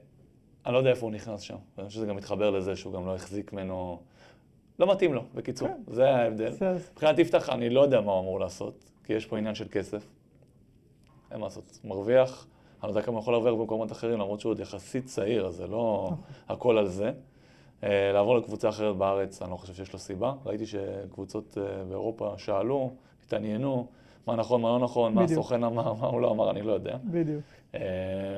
[0.67, 1.57] אני לא יודע איפה הוא נכנס שם.
[1.77, 4.01] ואני חושב שזה גם מתחבר לזה שהוא גם לא החזיק ממנו...
[4.81, 5.69] לא מתאים לו, בקיצור.
[5.69, 5.93] כן.
[5.93, 6.53] זה ההבדל.
[6.93, 10.09] מבחינת יפתח, אני לא יודע מה הוא אמור לעשות, כי יש פה עניין של כסף.
[11.31, 12.47] אין מה לעשות, מרוויח,
[12.83, 15.55] אני לא יודע כמה הוא יכול להרוויח במקומות אחרים, למרות שהוא עוד יחסית צעיר, אז
[15.55, 16.11] זה לא
[16.49, 17.13] הכל על זה.
[17.85, 20.33] אה, לעבור לקבוצה אחרת בארץ, אני לא חושב שיש לו סיבה.
[20.47, 22.91] ראיתי שקבוצות אה, באירופה שאלו,
[23.27, 23.87] התעניינו,
[24.27, 25.41] מה נכון, מה לא נכון, מה בדיוק.
[25.41, 26.97] הסוכן אמר, מה הוא לא אמר, אני לא יודע.
[27.05, 27.43] בדיוק.
[27.75, 27.81] אה,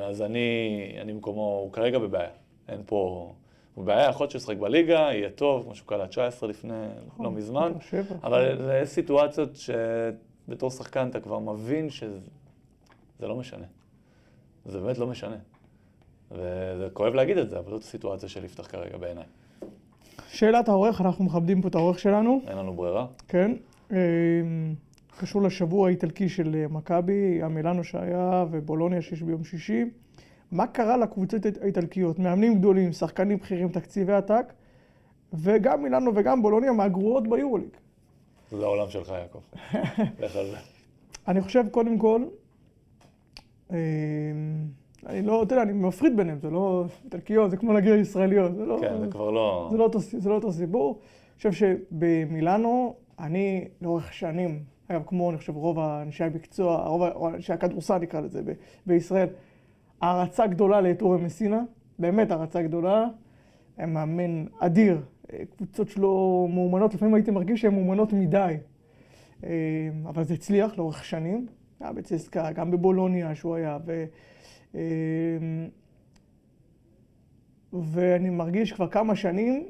[0.08, 2.30] אז אני, אני במקומו, הוא כרגע בבעיה.
[2.68, 3.32] אין פה...
[3.74, 6.86] הוא בבעיה, יכול להיות שהוא ישחק בליגה, יהיה טוב, משהו קל עד 19 לפני,
[7.20, 7.72] לא מזמן.
[7.72, 8.14] באר שבע.
[8.22, 12.18] אבל זה סיטואציות שבתור שחקן אתה כבר מבין שזה
[13.22, 13.66] זה לא משנה.
[14.66, 15.36] זה באמת לא משנה.
[16.30, 19.24] וזה כואב להגיד את זה, אבל זאת הסיטואציה של יפתח כרגע בעיניי.
[20.28, 23.06] שאלת העורך, אנחנו מכבדים פה את העורך שלנו, אין לנו ברירה.
[23.28, 23.52] כן.
[23.92, 23.98] אה,
[25.18, 29.84] קשור לשבוע האיטלקי של אה, מכבי, המילאנו שהיה ובולוניה שיש ביום שישי.
[30.52, 32.18] מה קרה לקבוצות האיט- האיטלקיות?
[32.18, 34.52] מאמנים גדולים, שחקנים בכירים, תקציבי עתק,
[35.34, 37.68] וגם מילאנו וגם בולוניה מהגרועות ביורוליג.
[38.50, 39.38] זה העולם שלך, יעקב.
[40.24, 40.56] לך על זה.
[41.28, 42.24] אני חושב, קודם כל,
[43.72, 43.76] אה,
[45.06, 48.66] אני לא, אתה יודע, אני מפריד ביניהם, זה לא איטלקיות, זה כמו להגיד ישראליות, זה
[48.66, 48.78] לא...
[48.80, 49.68] כן, זה כבר לא...
[49.70, 50.98] זה לא אותו, זה לא אותו סיפור.
[51.00, 57.34] אני חושב שבמילאנו, אני לאורך שנים, אגב, כמו אני חושב רוב אנשי המקצוע, רוב ה-
[57.34, 58.42] אנשי הכדורסל נקרא לזה
[58.86, 59.28] בישראל,
[60.02, 61.62] הערצה גדולה לאטורי מסינה,
[61.98, 63.06] באמת הערצה גדולה.
[63.78, 65.00] מאמן אדיר,
[65.32, 68.56] אה, קבוצות שלו מאומנות, לפעמים הייתי מרגיש שהן מאומנות מדי.
[69.44, 69.50] אה,
[70.08, 71.46] אבל זה הצליח לאורך שנים,
[71.80, 74.04] היה בצסקה, גם בבולוניה שהוא היה, ו...
[74.74, 74.80] אה,
[77.72, 79.66] ואני מרגיש כבר כמה שנים,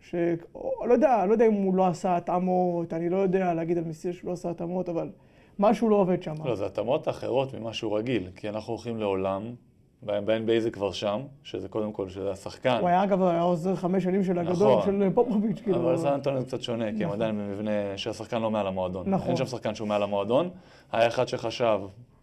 [0.00, 4.12] שלא יודע, לא יודע אם הוא לא עשה התאמות, אני לא יודע להגיד על מיסיר
[4.12, 5.10] שהוא לא עשה התאמות, אבל
[5.58, 6.34] משהו לא עובד שם.
[6.44, 9.54] לא, זה התאמות אחרות ממה שהוא רגיל, כי אנחנו הולכים לעולם,
[10.02, 12.78] ב-NBA זה כבר שם, שזה קודם כל, שזה השחקן.
[12.80, 15.00] הוא היה אגב, היה עוזר חמש שנים של הגדול, נכון.
[15.00, 15.76] של פופוביץ', כאילו.
[15.76, 17.22] אבל סן אנטוניו זה קצת שונה, כי הם נכון.
[17.22, 19.10] עדיין במבנה שהשחקן לא מעל המועדון.
[19.10, 19.28] נכון.
[19.28, 20.50] אין שם שחקן שהוא מעל המועדון.
[20.92, 21.80] היה אחד שחשב,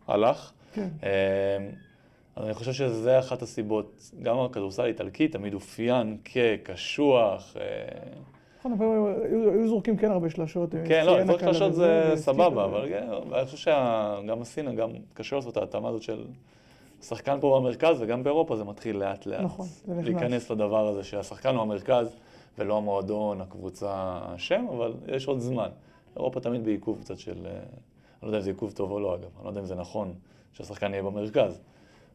[0.08, 0.52] הלך.
[0.74, 0.88] כן.
[1.04, 1.08] אמ,
[2.36, 7.58] אז אני חושב שזה אחת הסיבות, גם הכדורסל האיטלקי תמיד אופיין כקשוח.
[7.60, 7.64] אה,
[8.60, 8.86] נכון, אבל
[9.54, 10.76] היו זורקים כן הרבה שלשות.
[10.76, 12.94] אה, כן, לא, כאלה שלשות זה סבבה, אבל
[13.34, 16.26] אני חושב שגם הסינה, גם קשה לעשות את ההתאמה הזאת של
[17.04, 19.40] שחקן פה במרכז, וגם באירופה זה מתחיל לאט לאט.
[19.42, 20.06] נכון, זה נכנס.
[20.06, 22.16] להיכנס לדבר הזה שהשחקן הוא המרכז,
[22.58, 23.90] ולא המועדון, הקבוצה,
[24.24, 25.70] השם, אבל יש עוד זמן.
[26.16, 27.62] אירופה תמיד בעיכוב קצת של, אה, אני
[28.22, 30.14] לא יודע אם זה עיכוב טוב או לא אגב, אני לא יודע אם זה נכון
[30.54, 31.60] שהשחקן יהיה במרכז,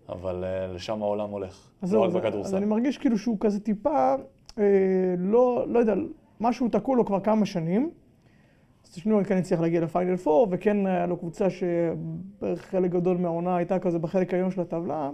[0.08, 2.56] אבל אה, לשם העולם הולך, אז לא רק אז- אז בכדורסל.
[2.56, 4.14] אני מרגיש כאילו שהוא כזה טיפה,
[4.58, 4.64] אה,
[5.18, 5.94] לא, לא יודע,
[6.40, 7.90] משהו תקוע לו כבר כמה שנים.
[8.94, 13.78] תשמעו, כן הצליח להגיע לפיינל פור, וכן היה לו קבוצה שבערך חלק גדול מהעונה הייתה
[13.78, 15.10] כזה בחלק העליון של הטבלה.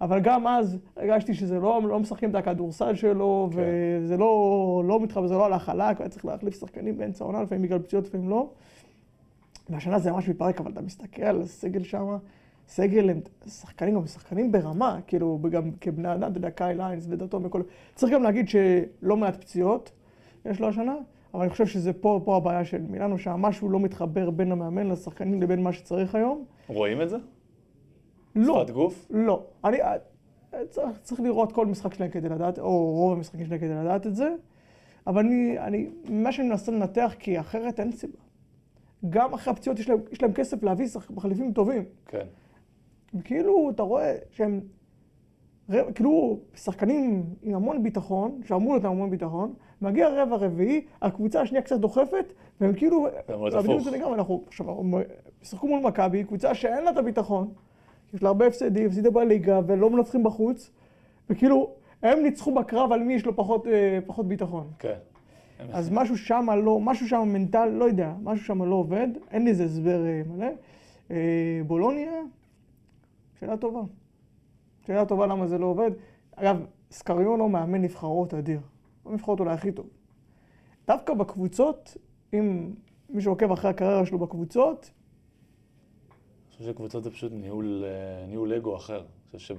[0.00, 3.58] אבל גם אז הרגשתי שזה לא, לא משחקים את הכדורסל שלו, כן.
[4.02, 7.62] וזה לא, לא מתחבר, זה לא הלך חלק, היה צריך להחליף שחקנים באמצע העונה, לפעמים
[7.62, 8.50] בגלל פציעות, לפעמים לא.
[9.68, 12.16] והשנה זה ממש מתפרק, אבל אתה מסתכל על הסגל שם,
[12.68, 17.42] סגל הם שחקנים, גם שחקנים ברמה, כאילו, גם כבני אדם, אתה יודע, קאי ליינס ודתו
[17.42, 17.62] וכל...
[17.94, 19.92] צריך גם להגיד שלא מעט פציעות
[20.44, 20.94] יש לו השנה,
[21.34, 25.42] אבל אני חושב שזה פה, פה הבעיה של מילאנו, שמשהו לא מתחבר בין המאמן לשחקנים
[25.42, 26.44] לבין מה שצריך היום.
[26.68, 27.16] רואים את זה?
[28.34, 29.06] לא, שפת גוף?
[29.10, 29.44] לא.
[29.64, 29.96] אני, אה,
[30.70, 34.16] צריך, צריך לראות כל משחק שלהם כדי לדעת, או רוב המשחקים שלהם כדי לדעת את
[34.16, 34.34] זה,
[35.06, 38.18] אבל אני, אני, מה שאני מנסה לנתח, כי אחרת אין סיבה.
[39.08, 41.84] גם אחרי הפציעות יש להם, יש להם כסף להביא מחליפים טובים.
[42.06, 42.26] כן.
[43.24, 44.60] כאילו, אתה רואה שהם
[45.94, 51.80] כאילו, שחקנים עם המון ביטחון, שאמרו להיות המון ביטחון, מגיע רבע רביעי, הקבוצה השנייה קצת
[51.80, 53.84] דוחפת, והם כאילו, מאבדים את.
[53.84, 54.66] זה לגמרי, אנחנו עכשיו,
[55.42, 57.48] שיחקו מול מכבי, קבוצה שאין לה את הביטחון,
[58.14, 60.70] יש לה הרבה הפסדים, הפסידה בליגה, ולא מנצחים בחוץ,
[61.30, 61.70] וכאילו,
[62.02, 64.66] הם ניצחו בקרב על מי יש לו פחות, אה, פחות ביטחון.
[64.78, 64.94] כן.
[65.72, 69.50] אז משהו שם לא, משהו שם מנטל, לא יודע, משהו שם לא עובד, אין לי
[69.50, 70.46] איזה הסבר אה, מלא.
[71.10, 72.12] אה, בולוניה,
[73.40, 73.80] שאלה טובה.
[74.88, 75.90] שאלה טובה למה זה לא עובד.
[76.36, 78.60] אגב, סקריונו מאמן נבחרות אדיר.
[79.02, 79.86] הוא נבחרות אולי הכי טוב.
[80.86, 81.96] דווקא בקבוצות,
[82.34, 82.70] אם
[83.10, 88.76] מי שעוקב אחרי הקריירה שלו בקבוצות, אני חושב שקבוצות זה פשוט ניהול, אה, ניהול אגו
[88.76, 88.98] אחר.
[88.98, 89.56] אני חושב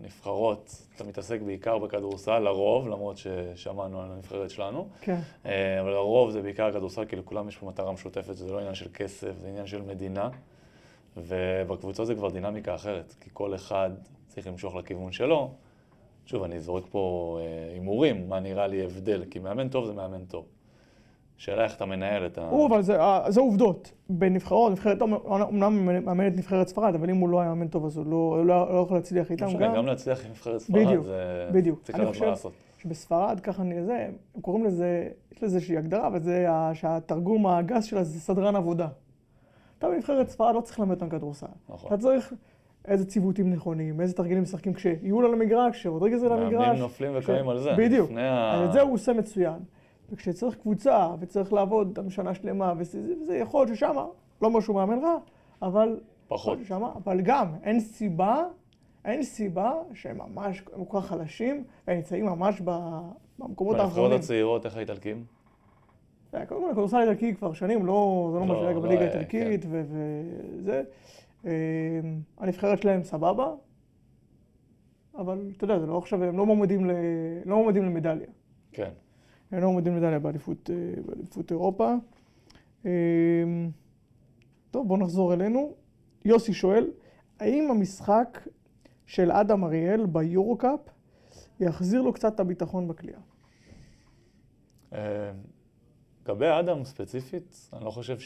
[0.00, 4.88] שבנבחרות אתה מתעסק בעיקר בכדורסל, לרוב, למרות ששמענו על הנבחרת שלנו.
[5.00, 8.58] כן, אה, אבל לרוב זה בעיקר כדורסל, כי לכולם יש פה מטרה משותפת, זה לא
[8.58, 10.30] עניין של כסף, זה עניין של מדינה.
[11.16, 13.90] ובקבוצות זה כבר דינמיקה אחרת, כי כל אחד
[14.36, 15.50] צריך למשוך לכיוון שלו.
[16.26, 20.24] שוב, אני זורק פה אה, הימורים, מה נראה לי הבדל, כי מאמן טוב זה מאמן
[20.24, 20.44] טוב.
[21.36, 22.48] שאלה איך אתה מנהל את ה...
[22.48, 23.92] הוא, אבל זה, אה, זה עובדות.
[24.10, 27.96] בנבחרות, נבחרת, אמנם מאמן את נבחרת ספרד, אבל אם הוא לא היה מאמן טוב, אז
[27.96, 29.74] הוא לא, לא, לא יכול להצליח איתם גם.
[29.74, 31.48] גם להצליח עם נבחרת ספרד, בדיוק, זה...
[31.52, 31.82] בדיוק.
[31.82, 32.52] צריך לדעת מה לעשות.
[32.78, 37.46] שבספרד, ככה אני זה, הם קוראים לזה, יש לזה איזושהי הגדרה, אבל זה ה- שהתרגום
[37.46, 38.88] הגס שלה זה סדרן עבודה.
[39.78, 41.46] אתה בנבחרת ספרד לא צריך ללמד אותם כדורסל.
[41.68, 41.88] נכון.
[41.88, 42.32] אתה צריך
[42.86, 46.60] איזה ציוותים נכונים, איזה תרגילים משחקים כשיהיו על המגרש, כשרודריגז על המגרש.
[46.60, 47.70] מאמנים נופלים וקמים על זה.
[47.78, 48.10] בדיוק.
[48.10, 49.58] אז את זה הוא עושה מצוין.
[50.12, 54.06] וכשצריך קבוצה, וצריך לעבוד איתם שנה שלמה, וזה יכול להיות ששמה,
[54.42, 55.16] לא אומר שהוא מאמן רע,
[55.62, 56.00] אבל...
[56.28, 56.58] פחות.
[56.64, 58.44] ששמה, אבל גם, אין סיבה,
[59.04, 64.18] אין סיבה שהם ממש, הם כל כך חלשים, והם נמצאים ממש במקומות בנבחרות האחרונים.
[64.18, 65.24] הצעירות, איך האיטלקים?
[66.34, 69.00] אה, קודם כל, הכדורסל האיטלקי כבר שנים, לא, זה לא לא, משהו גם לא בליגה
[69.00, 70.82] היה, האיטלקית ו- וזה.
[71.46, 71.52] אה,
[72.38, 73.54] הנבחרת שלהם סבבה,
[75.18, 76.92] אבל אתה יודע, זה לא עכשיו, הם לא מועמדים ל-
[77.44, 78.26] לא מועמדים למדליה.
[78.72, 78.90] כן.
[79.50, 81.94] הם לא עומדים מדליה באליפות, אה, באליפות אירופה.
[82.86, 82.90] אה,
[84.70, 85.74] טוב, בואו נחזור אלינו.
[86.24, 86.90] יוסי שואל,
[87.40, 88.48] האם המשחק
[89.06, 90.80] של אדם אריאל ביורו-קאפ
[91.60, 93.20] יחזיר לו קצת את הביטחון בקליעה?
[94.92, 95.32] אה,
[96.22, 98.16] לגבי אדם ספציפית, אני לא חושב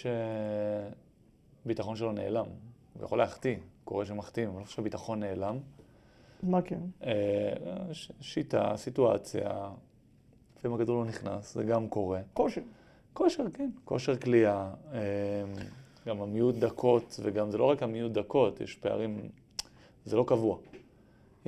[1.65, 2.47] שביטחון שלו נעלם.
[3.01, 5.59] הוא יכול להחטיא, קורה שמחטיאים, אבל אני לא חושב שהביטחון נעלם.
[6.43, 6.81] מה כן?
[7.05, 7.13] אה,
[7.93, 9.69] ש- שיטה, סיטואציה,
[10.59, 12.21] לפעמים הכדור לא נכנס, זה גם קורה.
[12.35, 12.61] כושר.
[13.13, 14.99] כושר, כן, כושר כליאה, אה,
[16.07, 19.29] גם המיעוט דקות, וגם זה לא רק המיעוט דקות, יש פערים,
[20.05, 20.57] זה לא קבוע.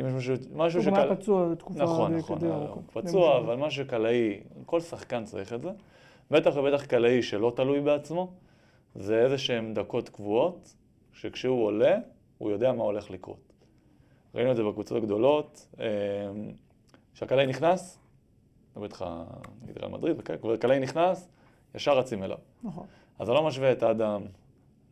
[0.00, 2.46] אם יש משהו, משהו הוא גם היה שקל- פצוע תקופה נכון, נכון, די
[2.92, 3.38] פצוע, משנה.
[3.38, 5.70] אבל מה שקלעי, כל שחקן צריך את זה.
[6.30, 8.32] בטח ובטח קלעי שלא תלוי בעצמו,
[8.94, 10.74] זה איזה שהם דקות קבועות,
[11.12, 11.98] שכשהוא עולה,
[12.38, 13.52] הוא יודע מה הולך לקרות.
[14.34, 15.86] ראינו את זה בקבוצות הגדולות, אה,
[17.14, 17.98] כשהקלעי נכנס,
[18.70, 19.04] מדבר איתך,
[19.62, 21.28] נגיד ריאל מדריד, וכשהקלעי נכנס,
[21.74, 22.38] ישר רצים אליו.
[22.62, 22.86] נכון.
[23.18, 24.22] אז אני לא משווה את האדם,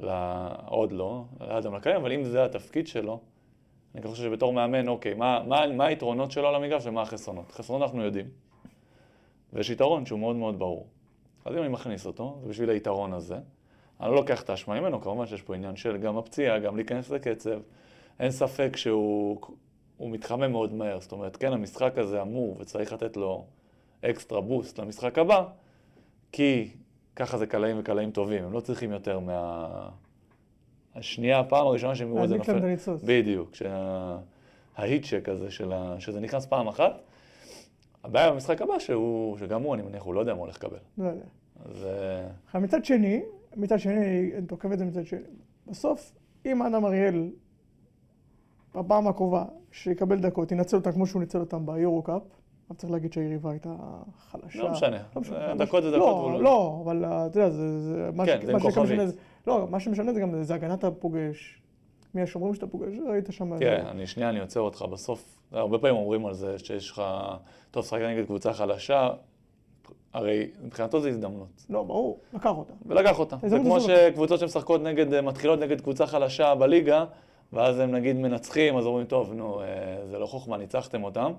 [0.00, 0.08] ל...
[0.66, 3.20] עוד לא, לאדם לקלעי, אבל אם זה התפקיד שלו,
[3.94, 7.52] אני חושב שבתור מאמן, אוקיי, מה, מה, מה היתרונות שלו על המגרש ומה החסרונות?
[7.52, 8.26] חסרונות אנחנו יודעים.
[9.52, 10.86] ויש יתרון שהוא מאוד מאוד ברור.
[11.44, 13.38] אז אם אני מכניס אותו, זה בשביל היתרון הזה.
[14.00, 17.10] אני לא לוקח את האשמה ממנו, כמובן שיש פה עניין של גם הפציעה, גם להיכנס
[17.10, 17.60] לקצב.
[18.20, 19.40] אין ספק שהוא
[19.96, 21.00] הוא מתחמם מאוד מהר.
[21.00, 23.44] זאת אומרת, כן, המשחק הזה אמור וצריך לתת לו
[24.04, 25.44] אקסטרה בוסט למשחק הבא,
[26.32, 26.70] כי
[27.16, 29.68] ככה זה קלעים וקלעים טובים, הם לא צריכים יותר מה...
[30.94, 32.60] השנייה, הפעם הראשונה שהם יראו את זה נופל.
[33.04, 35.96] בדיוק, שההיטצ'ק הזה, של ה...
[35.98, 37.00] שזה נכנס פעם אחת.
[38.04, 40.78] הבעיה במשחק הבא שהוא, שגם הוא, אני מניח, הוא לא יודע מה הולך לקבל.
[40.98, 41.24] לא יודע.
[41.64, 41.86] אז
[42.54, 43.22] אה, מצד שני,
[43.56, 43.94] מצד שני,
[44.36, 45.18] אני תוקף את זה מצד שני.
[45.66, 46.12] בסוף,
[46.46, 47.30] אם אדם אריאל,
[48.74, 52.22] בפעם הקרובה, שיקבל דקות, ינצל אותם כמו שהוא ניצל אותם ביורו-קאפ,
[52.70, 53.74] אבל צריך להגיד שהיריבה הייתה
[54.30, 54.62] חלשה.
[54.62, 55.02] לא משנה.
[55.16, 55.38] לא משנה.
[55.38, 56.00] זה- לא דקות זה משנה.
[56.02, 57.80] דקות, לא, לא- לא, אבל אה, אתה יודע, זה...
[57.80, 59.08] זה מה כן, ש- זה מה משנה כוכבית.
[59.08, 61.60] זה- לא, מה שמשנה זה גם, זה הגנת הפוגש.
[62.14, 63.58] מי השומרים שאתה פוגש, ראית שם...
[63.58, 65.38] תראה, אני שנייה, אני עוצר אותך בסוף.
[65.52, 67.02] הרבה פעמים אומרים על זה שיש לך,
[67.70, 69.08] טוב, שחק נגד קבוצה חלשה,
[70.12, 71.66] הרי מבחינתו זו הזדמנות.
[71.70, 72.72] לא, ברור, לקח אותה.
[72.86, 73.36] ולקח אותה.
[73.46, 77.04] זה כמו שקבוצות שמשחקות נגד, אה, מתחילות נגד קבוצה חלשה בליגה,
[77.52, 79.66] ואז הם נגיד מנצחים, אז אומרים, טוב, נו, אה,
[80.10, 81.32] זה לא חוכמה, ניצחתם אותם,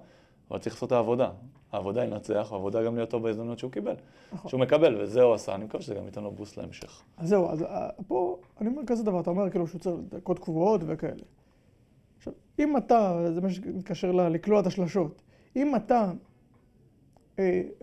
[0.51, 1.29] אבל צריך לעשות את העבודה.
[1.71, 3.95] העבודה היא לנצח, והעבודה גם להיות טוב בהזדמנות שהוא קיבל.
[4.33, 4.49] נכון.
[4.49, 7.01] שהוא מקבל, וזה הוא עשה, אני מקווה שזה גם ייתן לו בוסט להמשך.
[7.17, 10.39] אז זהו, אז אה, פה אני אומר כזה דבר, אתה אומר כאילו שהוא צריך דקות
[10.39, 11.23] קבועות וכאלה.
[12.17, 15.21] עכשיו, אם אתה, זה מה שמתקשר לקלוע את השלשות,
[15.55, 16.11] אם אתה,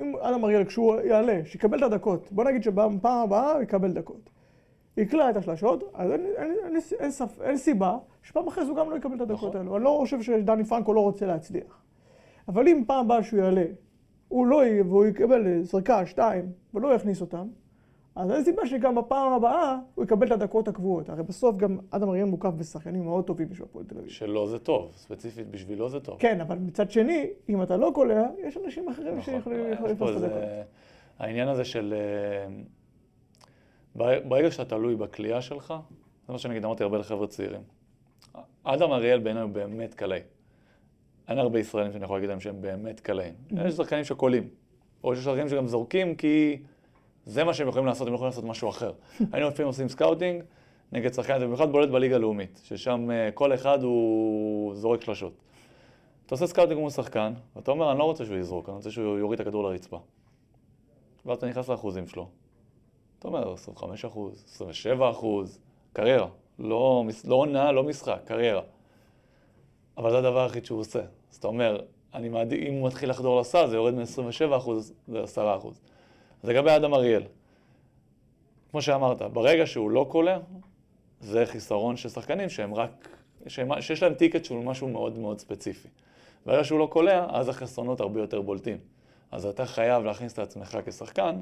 [0.01, 4.31] אם אלם אריאל כשהוא יעלה, שיקבל את הדקות, בוא נגיד שבפעם הבאה הוא יקבל דקות.
[4.97, 8.79] יקלע את השלשות, אז אין, אין, אין, אין, ספ, אין סיבה שפעם אחרי זה הוא
[8.79, 9.57] גם לא יקבל את הדקות נכון.
[9.57, 9.77] האלו.
[9.77, 11.83] אני לא חושב שדני פרנקו לא רוצה להצליח.
[12.49, 13.65] אבל אם פעם הבאה שהוא יעלה,
[14.29, 17.49] הוא לא יהיה והוא יקבל אה, זריקה, שתיים, ולא יכניס אותם,
[18.19, 21.09] אז אין סיבה שגם בפעם הבאה הוא יקבל את הדקות הקבועות.
[21.09, 24.09] הרי בסוף גם אדם אריאל מוקף בשחקנים מאוד טובים בשביל הפועל תל אביב.
[24.11, 26.17] שלו זה טוב, ספציפית בשבילו זה טוב.
[26.19, 29.35] כן, אבל מצד שני, אם אתה לא קולע, יש אנשים אחרים נכון.
[29.35, 30.39] שיכולים לתפוס את הדקות.
[31.19, 31.95] העניין הזה של...
[31.97, 32.55] אה,
[33.97, 35.75] בר- ברגע שאתה תלוי בכלייה שלך,
[36.27, 37.61] זה מה שנגיד אמרתי הרבה לחבר'ה צעירים.
[38.65, 40.21] אדם אריאל בעיניי הוא באמת קלעי.
[41.29, 43.35] אין הרבה ישראלים שאני יכול להגיד להם שהם באמת קלעים.
[43.67, 44.49] יש שחקנים שקולעים.
[45.05, 46.59] או יש שחקנים שגם זורקים כי
[47.29, 48.93] זה מה שהם יכולים לעשות, הם לא יכולים לעשות משהו אחר.
[49.33, 50.43] היינו לפעמים עושים scouting
[50.93, 55.33] נגד שחקן, זה במיוחד בולט בליגה הלאומית, ששם אה, כל אחד הוא זורק שלשות.
[56.27, 59.19] אתה עושה scouting מול שחקן, ואתה אומר, אני לא רוצה שהוא יזרוק, אני רוצה שהוא
[59.19, 59.99] יוריד את הכדור לרצפה.
[61.27, 62.29] ואז אתה נכנס לאחוזים שלו.
[63.19, 65.59] אתה אומר, 25 אחוז, 27 אחוז,
[65.93, 66.29] קריירה.
[66.59, 68.63] לא, לא עונה, לא משחק, קריירה.
[69.97, 71.03] אבל זה הדבר היחיד שהוא עושה.
[71.31, 71.81] אז אתה אומר,
[72.15, 75.81] אני מעדיף, אם הוא מתחיל לחדור לסל, זה יורד מ-27 אחוז ל-10 אחוז.
[76.43, 77.23] אז לגבי אדם אריאל,
[78.71, 80.39] כמו שאמרת, ברגע שהוא לא קולע,
[81.21, 83.09] זה חיסרון של שחקנים שהם רק,
[83.47, 85.89] שהם, שיש להם טיקט שהוא משהו מאוד מאוד ספציפי.
[86.47, 88.79] ברגע שהוא לא קולע, אז החסרונות הרבה יותר בולטים.
[89.33, 91.41] אז אתה חייב להכניס את עצמך כשחקן,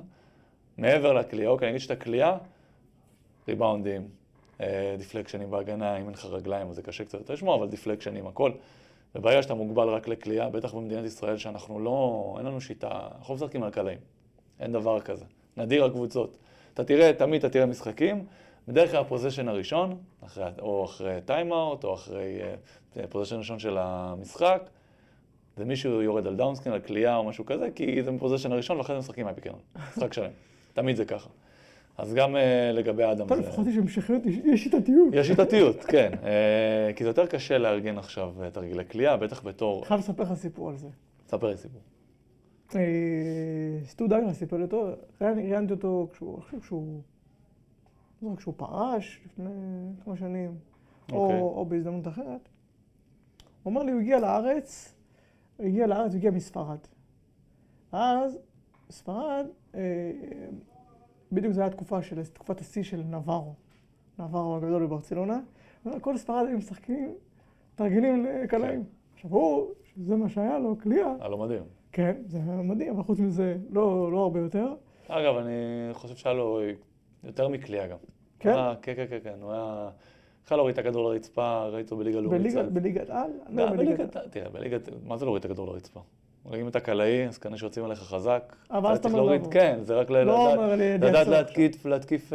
[0.79, 2.39] מעבר לקליעה, אוקיי, נגיד שאתה קליעה,
[3.49, 4.09] ריבאונדים,
[4.61, 8.27] אה, דיפלקשנים בהגנה, אם אין לך רגליים אז זה קשה קצת יותר לשמור, אבל דיפלקשנים,
[8.27, 8.53] הכל.
[9.15, 13.41] וברגע שאתה מוגבל רק לקליעה, בטח במדינת ישראל שאנחנו לא, אין לנו שיטה, אנחנו לא
[13.41, 13.99] משחקים על קלעים.
[14.61, 15.25] אין דבר כזה.
[15.57, 16.38] נדיר הקבוצות.
[16.75, 18.25] אתה תראה, תמיד אתה תראה משחקים,
[18.69, 22.38] בדרך כלל ה possession הראשון, אחרי, או אחרי טיימאוט, או אחרי
[22.95, 24.62] uh, possession ראשון של המשחק,
[25.57, 28.53] זה מישהו יורד על down screen, על קליעה או משהו כזה, כי זה מ possession
[28.53, 29.59] הראשון, ואחרי זה משחקים מה pick and roll.
[29.97, 30.31] משחק שלם.
[30.75, 31.29] תמיד זה ככה.
[31.99, 32.38] אז גם uh,
[32.73, 33.35] לגבי אדם זה...
[33.35, 35.09] לפחות יש המשכיות, יש- שיטתיות.
[35.12, 36.12] יש שיטתיות, כן.
[36.25, 39.85] אה, כי זה יותר קשה לארגן עכשיו אה, תרגילי קליעה, בטח בתור...
[39.85, 40.88] חייב לספר לך סיפור על זה.
[41.29, 41.81] ספר לי סיפור.
[42.75, 47.03] אה, סטו דגלס סיפר לי אותו, ראיינתי אותו כשהוא, אני חושב שהוא,
[48.23, 49.51] לא זוכר, כשהוא פרש לפני
[50.05, 50.55] כמה שנים,
[51.13, 51.41] אוקיי.
[51.41, 52.49] או, בהזדמנות אחרת.
[53.63, 54.95] הוא אמר לי, הוא הגיע לארץ,
[55.57, 56.79] הוא הגיע לארץ, הוא הגיע מספרד.
[57.93, 58.39] אז
[58.89, 59.81] בספרד, אה,
[61.33, 63.55] בדיוק זו הייתה תקופה של, תקופת השיא של נברו,
[64.19, 65.41] נברו הגדול בברצלונה.
[66.01, 67.15] כל ספרד היו משחקים
[67.75, 68.85] תרגילים לקלעים.
[69.15, 71.63] עכשיו הוא, שזה מה שהיה לו, קליעה, היה לו מדהים.
[71.97, 74.67] כן, זה היה מדהים, אבל חוץ מזה, לא, לא הרבה יותר.
[75.09, 75.53] אגב, אני
[75.93, 76.61] חושב שהיה לו
[77.25, 77.97] יותר מקליעה גם.
[78.41, 78.53] כן?
[78.55, 79.35] אה, כן, כן, כן, כן.
[79.43, 79.89] הוא היה...
[80.47, 82.41] יכול להוריד את הכדור לרצפה, ראיתי אותו בליגה לאומית.
[82.73, 83.31] בליגת, על?
[83.49, 84.17] גם לא, בליגת...
[84.31, 84.89] תראה, בליגת...
[85.07, 86.01] מה זה להוריד את הכדור לרצפה?
[86.55, 88.57] אם אתה קלעי, אז כנראה שיוצאים עליך חזק.
[88.71, 89.51] אבל אז אתה אומר להוריד, לא.
[89.51, 91.91] כן, זה רק לא לדעת- לי.
[91.91, 92.33] להתקיף.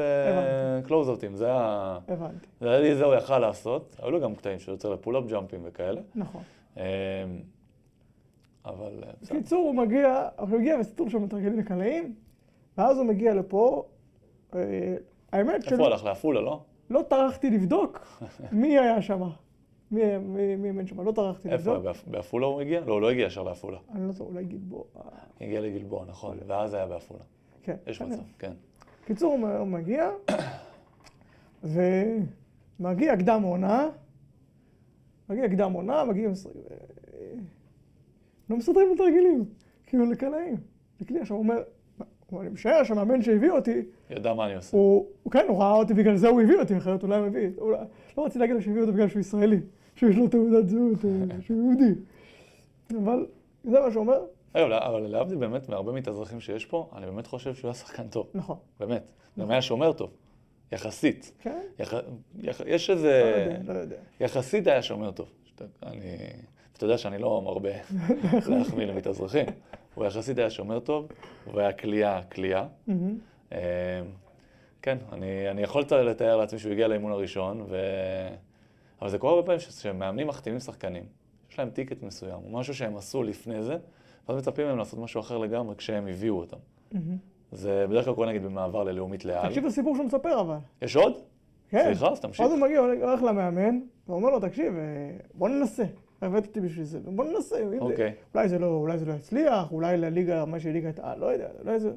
[0.87, 1.97] קלוזאוטים, זה ה...
[2.07, 3.95] הבנתי, זה היה- זה הוא יכל לעשות.
[4.01, 6.01] היו לו גם קטעים שהוא יוצא לפול-אפ ג'אמפים וכאלה.
[6.15, 6.41] נכון.
[8.65, 9.11] אבל אה.
[9.21, 12.15] בקיצור, הוא מגיע, הוא מגיע וסיפור שם מתרגלים לקלעים,
[12.77, 13.85] ואז הוא מגיע לפה.
[14.55, 14.95] אה,
[15.31, 16.03] האמת איפה הוא הלך?
[16.03, 16.61] לעפולה, לא?
[16.89, 18.21] לא טרחתי לבדוק
[18.51, 19.21] מי היה שם.
[19.91, 20.01] מי
[20.57, 21.71] מי- שם, לא טרחתי איפה?
[21.73, 21.85] לבדוק.
[21.95, 22.79] בעפ- בעפולה הוא הגיע?
[22.85, 23.77] לא, הוא לא הגיע ישר לעפולה.
[23.95, 24.83] אני לא זוכר, אולי גלבוע.
[25.41, 26.37] הגיע לגלבוע, נכון.
[26.47, 27.23] ואז היה בעפולה.
[27.63, 27.75] כן.
[27.87, 28.01] יש.
[28.01, 28.51] מצב, כן.
[29.05, 30.09] קיצור, הוא הוא מגיע,
[31.63, 33.87] ומגיע קדם עונה,
[35.29, 36.29] מגיע קדם עונה, מגיע...
[38.51, 39.45] לא מסדרים לתרגילים,
[39.85, 40.55] כאילו לקלעים.
[41.01, 41.61] לכלי, עכשיו הוא אומר,
[42.39, 44.77] אני משער שהמאמן שהביא אותי, ידע מה אני עושה.
[44.77, 47.49] הוא, הוא כן, הוא ראה אותי, בגלל זה הוא הביא אותי, אחרת אולי הוא הביא,
[47.57, 47.73] הוא,
[48.17, 49.59] לא רציתי להגיד לו שהביא אותו בגלל שהוא ישראלי,
[49.95, 50.99] שיש לו תעודת זהות,
[51.45, 51.99] שהוא יהודי.
[53.03, 53.25] אבל
[53.63, 54.19] זה מה שהוא אומר,
[54.55, 58.27] לא- אבל להבדיל באמת מהרבה מתאזרחים שיש פה, אני באמת חושב שהוא היה שחקן טוב.
[58.33, 58.57] נכון.
[58.79, 59.03] באמת.
[59.39, 60.11] גם היה שומר טוב.
[60.71, 61.31] יחסית.
[61.39, 61.59] כן?
[62.65, 63.47] יש לא איזה...
[63.59, 63.95] יודע, לא יודע.
[64.19, 65.29] יחסית היה שומר טוב.
[65.83, 66.17] אני...
[66.81, 67.69] אתה יודע שאני לא מרבה
[68.49, 69.45] להחמיא למתאזרחים.
[69.95, 71.07] הוא יחסית היה שומר טוב,
[71.45, 72.65] הוא היה כליאה, כליאה.
[73.51, 73.57] אמ,
[74.81, 77.77] כן, אני, אני יכול לתאר לעצמי שהוא הגיע לאימון הראשון, ו...
[79.01, 81.03] אבל זה קורה הרבה פעמים שמאמנים מחתימים שחקנים.
[81.51, 83.77] יש להם טיקט מסוים, או משהו שהם עשו לפני זה,
[84.29, 86.57] ואז מצפים מהם לעשות משהו אחר לגמרי כשהם הביאו אותם.
[87.51, 89.47] זה בדרך כלל קורה נגיד במעבר ללאומית לאל.
[89.47, 90.57] תקשיב לסיפור שהוא מספר אבל.
[90.81, 91.13] יש עוד?
[91.69, 91.83] כן.
[91.83, 92.45] סליחה, אז תמשיך.
[92.45, 94.81] אז הוא מגיע, הולך הולך למאמן, ואומר לו, תקשיב, אה,
[95.33, 95.83] בוא ננסה.
[96.23, 97.55] אותי בשביל זה, בוא ננסה.
[97.79, 98.13] אוקיי.
[98.33, 101.79] אולי זה לא, אולי זה לא יצליח, אולי לליגה, מה שליגת העל, לא יודע, אולי
[101.79, 101.93] זה...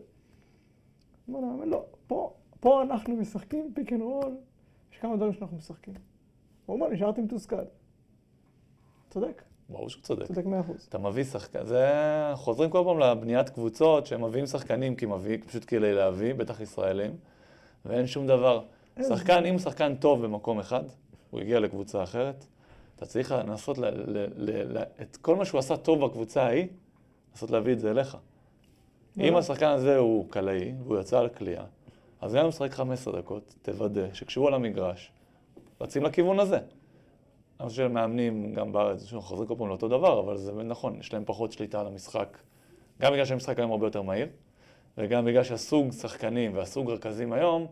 [1.29, 4.37] אומר למאמן, לא, פה, פה אנחנו משחקים pick and roll,
[4.93, 5.95] יש כמה דברים שאנחנו משחקים.
[6.67, 7.65] הוא אומר, נשארתי מתוסכל.
[9.11, 10.27] צודק, ברור שהוא צודק.
[10.27, 10.87] צודק מאה אחוז.
[10.89, 11.87] אתה מביא שחקן, זה...
[12.35, 17.17] חוזרים כל פעם לבניית קבוצות, שהם מביאים שחקנים כי מביא, פשוט כדי להביא, בטח ישראלים,
[17.85, 18.65] ואין שום דבר.
[19.03, 20.85] שחקן, אם שחקן טוב במקום אחד,
[21.31, 22.47] הוא הגיע לקבוצה אחרת,
[22.97, 26.67] אתה צריך לנסות ל, ל, ל, ל, את כל מה שהוא עשה טוב בקבוצה ההיא,
[27.33, 28.17] לנסות להביא את זה אליך.
[29.21, 31.65] אם השחקן הזה הוא קלעי, והוא יצא על קליעה,
[32.21, 35.13] אז גם אם הוא משחק 15 דקות, תוודא שכשהוא על המגרש,
[35.81, 36.59] רצים לכיוון הזה.
[37.61, 41.13] אני חושב שמאמנים גם בארץ, שוב, חוזרים כל פעם לאותו דבר, אבל זה נכון, יש
[41.13, 42.39] להם פחות שליטה על המשחק.
[43.01, 44.29] גם בגלל שהמשחק היום הרבה יותר מהיר,
[44.99, 47.67] וגם בגלל שהסוג שחקנים והסוג רכזים היום,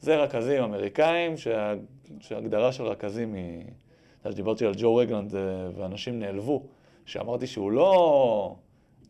[0.00, 1.74] זה רכזים אמריקאים, שה...
[2.20, 3.64] שההגדרה של רכזים היא...
[4.34, 5.40] דיברתי על ג'ו רגלנד אה,
[5.76, 6.62] ואנשים נעלבו,
[7.04, 8.56] שאמרתי שהוא לא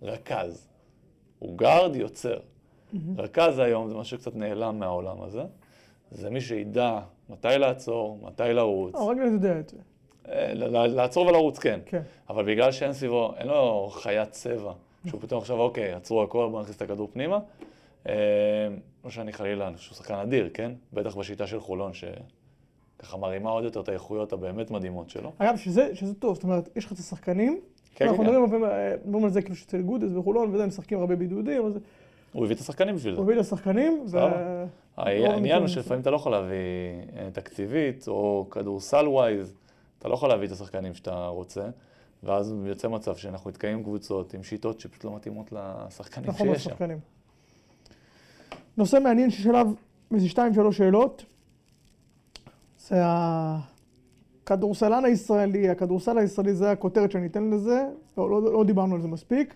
[0.02, 0.68] רכז,
[1.38, 2.38] הוא גארד יוצר.
[3.18, 5.42] רכז היום זה משהו שקצת נעלם מהעולם הזה.
[6.10, 6.98] זה מי שידע
[7.28, 8.94] מתי לעצור, מתי לרוץ.
[8.94, 9.76] אה, רגע, אני יודע את זה.
[10.28, 10.54] אה,
[10.86, 11.80] לעצור ולרוץ, כן.
[11.86, 12.02] כן.
[12.28, 14.72] אבל בגלל שאין סביבו, אין לו חיית צבע,
[15.06, 17.38] שהוא פתאום עכשיו, אוקיי, עצרו הכל, בוא נכניס את הכדור פנימה.
[19.04, 20.72] לא שאני חלילה, אני חושב שהוא שחקן אדיר, כן?
[20.92, 21.92] בטח בשיטה של חולון,
[23.02, 25.32] שככה מרימה עוד יותר את האיכויות הבאמת מדהימות שלו.
[25.38, 27.60] אגב, שזה, שזה טוב, זאת אומרת, יש לך את השחקנים,
[27.94, 31.00] כן, אנחנו כן, מדברים הרבה- מדברים על זה כאילו שאצל גודס וחולון, וזה, הם משחקים
[31.00, 31.72] הרבה בידודים, אז
[32.32, 33.20] הוא הביא את השחקנים בשביל זה.
[33.20, 34.18] הוא הביא את השחקנים, ו...
[34.22, 34.32] רוב
[34.96, 36.56] העניין הוא שלפעמים אתה לא יכול להביא
[37.16, 39.54] אה, תקציבית, או כדורסל ווייז,
[39.98, 41.68] אתה לא יכול להביא את השחקנים שאתה רוצה,
[42.22, 46.74] ואז יוצא מצב שאנחנו נתקעים קבוצות עם שיטות שפשוט לא מתאימות לשחקנים נכון, שיש שם.
[48.76, 49.66] נושא מעניין שיש עליו
[50.14, 51.24] איזה שתיים, שלוש שאלות.
[52.88, 52.96] זה
[54.44, 57.86] הכדורסלן הישראלי, הכדורסל הישראלי, זה הכותרת שאני אתן לזה,
[58.18, 59.54] לא, לא, לא דיברנו על זה מספיק.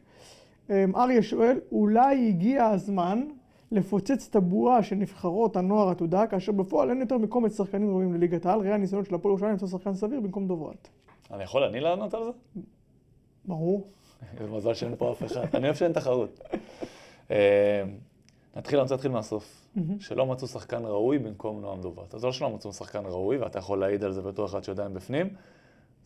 [0.71, 3.29] אמ, אריה שואל, אולי הגיע הזמן
[3.73, 8.47] לפוצץ את הבועה של נבחרות הנוער העתודה, כאשר בפועל אין יותר מקומץ שחקנים ראויים לליגת
[8.47, 10.89] העל, ראה הניסיונות של הפועל ירושלים למצוא שחקן סביר במקום דוברת.
[11.31, 12.31] אני יכול אני לענות על זה?
[13.45, 13.87] ברור.
[14.51, 15.55] מזל שאין פה אף אחד.
[15.55, 16.41] אני אוהב שאין תחרות.
[17.31, 17.83] אה,
[18.57, 19.60] נתחיל, אני רוצה להתחיל מהסוף.
[19.99, 22.15] שלא מצאו שחקן ראוי במקום נועם דוברת.
[22.15, 24.95] אז לא שלא מצאו שחקן ראוי, ואתה יכול להעיד על זה בתור אחד שיודע הם
[24.95, 25.29] בפנים.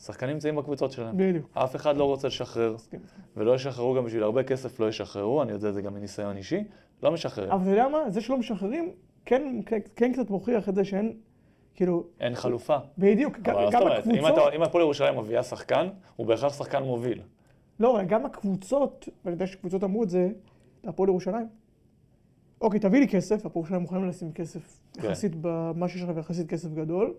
[0.01, 1.17] שחקנים נמצאים בקבוצות שלהם.
[1.17, 1.51] בדיוק.
[1.53, 2.77] אף אחד לא רוצה לשחרר.
[3.37, 6.65] ולא ישחררו גם בשביל הרבה כסף, לא ישחררו, אני יודע את זה גם מניסיון אישי,
[7.03, 7.51] לא משחררים.
[7.51, 8.11] אבל אתה יודע מה?
[8.11, 8.93] זה שלא משחררים,
[9.25, 11.17] כן, כן, כן קצת מוכיח את זה שאין,
[11.75, 12.77] כאילו, אין חלופה.
[12.99, 17.21] בדיוק, גם, גם הקבוצות, אם הפועל ירושלים מביאה שחקן, הוא בהכרח שחקן מוביל.
[17.81, 20.29] לא, גם הקבוצות, ואני יודע שקבוצות אמרו את זה,
[20.85, 21.47] להפועל ירושלים.
[22.65, 25.07] אוקיי, תביא לי כסף, הפועל ירושלים מוכנים לשים כסף כן.
[25.07, 27.15] יחסית במה שיש לך יחסית כסף גדול.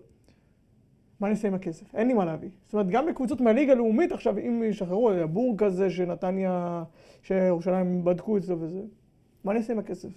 [1.20, 1.94] מה אני אעשה עם הכסף?
[1.94, 2.48] אין לי מה להביא.
[2.64, 6.84] זאת אומרת, גם בקבוצות מהליגה הלאומית עכשיו, אם ישחררו, היה בור כזה שנתניה,
[7.22, 8.80] שירושלים בדקו אצלו וזה,
[9.44, 10.08] מה אני אעשה עם הכסף?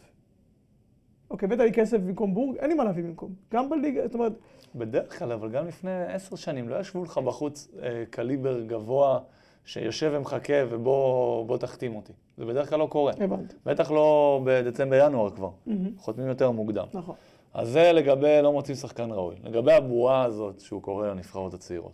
[1.31, 3.33] אוקיי, הבאת לי כסף במקום בורג, אין לי מה להביא במקום.
[3.53, 4.33] גם בליגה, זאת אומרת,
[4.75, 9.19] בדרך כלל, אבל גם לפני עשר שנים, לא ישבו לך בחוץ אה, קליבר גבוה
[9.65, 12.13] שיושב ומחכה ובוא בוא תחתים אותי.
[12.37, 13.13] זה בדרך כלל לא קורה.
[13.19, 13.55] הבנתי.
[13.65, 15.49] בטח לא בדצמבר-ינואר כבר.
[15.65, 15.97] מהמם.
[15.97, 16.85] חותמים יותר מוקדם.
[16.93, 17.15] נכון.
[17.53, 19.35] אז זה לגבי לא מוצאים שחקן ראוי.
[19.43, 21.93] לגבי הבועה הזאת שהוא קורא לנבחרות הצעירות.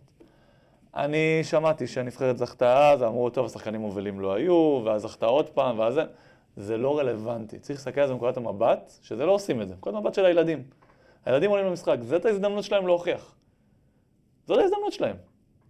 [0.96, 5.80] אני שמעתי שהנבחרת זכתה אז, אמרו, טוב, השחקנים מובילים לא היו, ואז זכתה עוד פעם,
[5.80, 6.04] ואז זה.
[6.58, 7.60] זה לא רלוונטי.
[7.60, 9.74] צריך להסתכל על זה מנקודת המבט, שזה לא עושים את זה.
[9.74, 10.64] מנקודת המבט של הילדים.
[11.26, 13.36] הילדים עולים למשחק, זאת ההזדמנות שלהם להוכיח.
[14.48, 15.16] זאת ההזדמנות שלהם.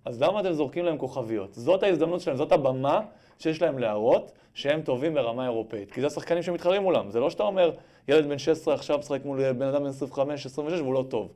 [0.06, 1.54] אז למה אתם זורקים להם כוכביות?
[1.54, 3.02] זאת ההזדמנות שלהם, זאת הבמה
[3.40, 5.92] שיש להם להראות שהם טובים ברמה אירופאית.
[5.92, 7.12] כי זה השחקנים שמתחרים מולם.
[7.12, 7.72] זה לא שאתה אומר,
[8.08, 11.32] ילד בן 16 עכשיו משחק מול בן אדם בן 25, 26 והוא לא טוב.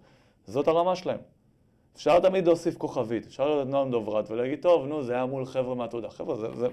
[0.46, 1.20] זאת הרמה שלהם.
[1.96, 5.76] אפשר תמיד להוסיף כוכבית, אפשר להיות נועם דוברת ולהגיד, טוב, נו, זה היה מול חבר'ה
[5.76, 6.10] מהתעודה.
[6.10, 6.68] חבר'ה, זה, זה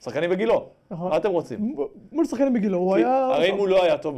[0.00, 0.66] שחקנים בגילו.
[0.90, 1.10] נכון.
[1.10, 1.76] מה אתם רוצים?
[2.12, 3.26] מול שחקנים בגילו, הוא היה...
[3.26, 4.14] הרי אם הוא לא היה טוב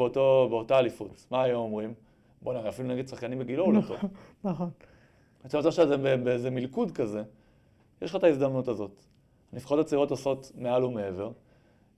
[0.51, 1.95] באותה אליפות, מה היו אומרים?
[2.43, 3.97] בוא'נה, אפילו נגד שחקנים בגילו הוא לא טוב.
[4.45, 4.71] נכון.
[5.47, 7.23] אתה שזה ב- באיזה מלכוד כזה,
[8.03, 9.03] יש לך את ההזדמנות הזאת.
[9.53, 11.31] הנבחרות הצעירות עושות מעל ומעבר.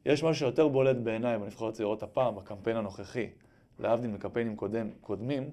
[0.06, 3.30] יש משהו שיותר בולט בעיניי בנבחרות הצעירות הפעם, בקמפיין הנוכחי,
[3.78, 5.50] להבדיל מקמפיינים קודם, קודמים,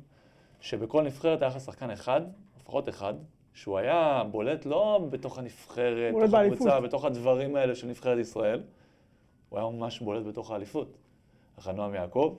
[0.60, 2.22] שבכל נבחרת היה לך שחקן אחד,
[2.58, 3.14] לפחות אחד,
[3.54, 6.82] שהוא היה בולט לא בתוך הנבחרת, בתוך הקבוצה.
[6.82, 8.64] בתוך הדברים האלה של נבחרת ישראל,
[9.50, 10.98] הוא היה ממש בולט בתוך האליפות.
[11.58, 12.36] לך נועם יעקב,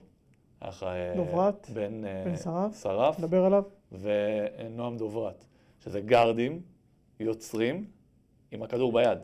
[0.61, 2.83] היה לך אה, דוברת, בן, אה, בן שרף.
[2.83, 3.63] שרף, נדבר עליו.
[4.01, 5.45] ונועם דוברת,
[5.81, 6.63] שזה גארדים,
[7.21, 7.87] יוצרים,
[8.51, 9.19] עם הכדור ביד,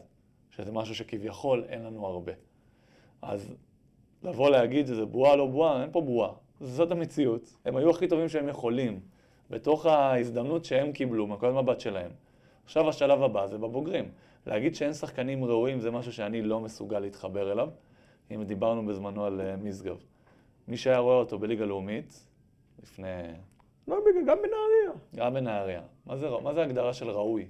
[0.51, 2.33] שזה משהו שכביכול אין לנו הרבה.
[3.23, 3.55] אז
[4.23, 6.33] לבוא להגיד שזה בועה לא בועה, אין פה בועה.
[6.61, 7.57] זאת המציאות.
[7.65, 9.01] הם היו הכי טובים שהם יכולים,
[9.51, 12.11] בתוך ההזדמנות שהם קיבלו, מנקודת מבט שלהם.
[12.65, 14.11] עכשיו השלב הבא זה בבוגרים.
[14.47, 17.69] להגיד שאין שחקנים ראויים זה משהו שאני לא מסוגל להתחבר אליו,
[18.31, 19.97] אם דיברנו בזמנו על אה, משגב.
[20.69, 22.27] מי שהיה רואה אותו בליגה לאומית,
[22.83, 23.23] לפני
[24.27, 25.01] גם בנהריה.
[25.17, 25.81] גם בנהריה.
[26.07, 27.49] מה זה, מה זה הגדרה של ראוי?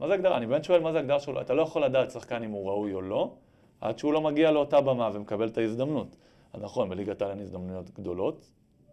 [0.00, 0.36] מה זה הגדרה?
[0.36, 1.40] אני באמת שואל מה זה הגדרה שלו.
[1.40, 3.34] אתה לא יכול לדעת שחקן אם הוא ראוי או לא,
[3.80, 6.16] עד שהוא לא מגיע לאותה במה ומקבל את ההזדמנות.
[6.52, 8.50] אז נכון, בליגת העל אין הזדמנויות גדולות,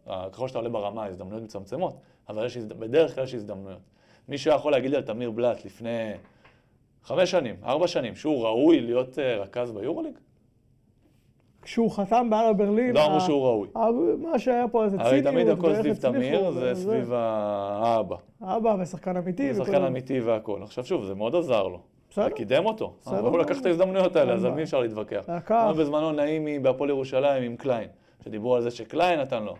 [0.09, 1.95] אה, ככל שאתה עולה ברמה, ההזדמנויות מצמצמות,
[2.29, 3.81] אבל יש, בדרך כלל יש הזדמנויות.
[4.27, 6.13] מי שיכול להגיד לי על תמיר בלאט לפני
[7.03, 10.17] חמש שנים, ארבע שנים, שהוא ראוי להיות אה, רכז ביורוליג?
[11.63, 13.67] כשהוא חתם באלבה ברלין, לא אמרו שהוא ראוי.
[14.17, 16.75] מה שהיה פה איזה הרי ציניות, תמיד הכל סביב תמיר, זה.
[16.75, 18.15] סביב האבא.
[18.41, 19.53] אבא ושחקן אמיתי.
[19.53, 20.63] זה וכל שחקן ה- אמיתי והכול.
[20.63, 21.79] עכשיו שוב, זה מאוד עזר לו.
[22.11, 22.29] בסדר.
[22.29, 22.93] קידם אותו.
[23.01, 23.19] בסדר.
[23.19, 24.51] אבל הוא לקח את ההזדמנויות האלה, אז על.
[24.51, 25.25] מי אפשר להתווכח?
[25.37, 25.65] לקח.
[25.77, 27.87] בזמנו נעימי בהפועל ירושלים עם קליין,
[28.23, 29.55] שדיברו על זה שקליין נתן לו.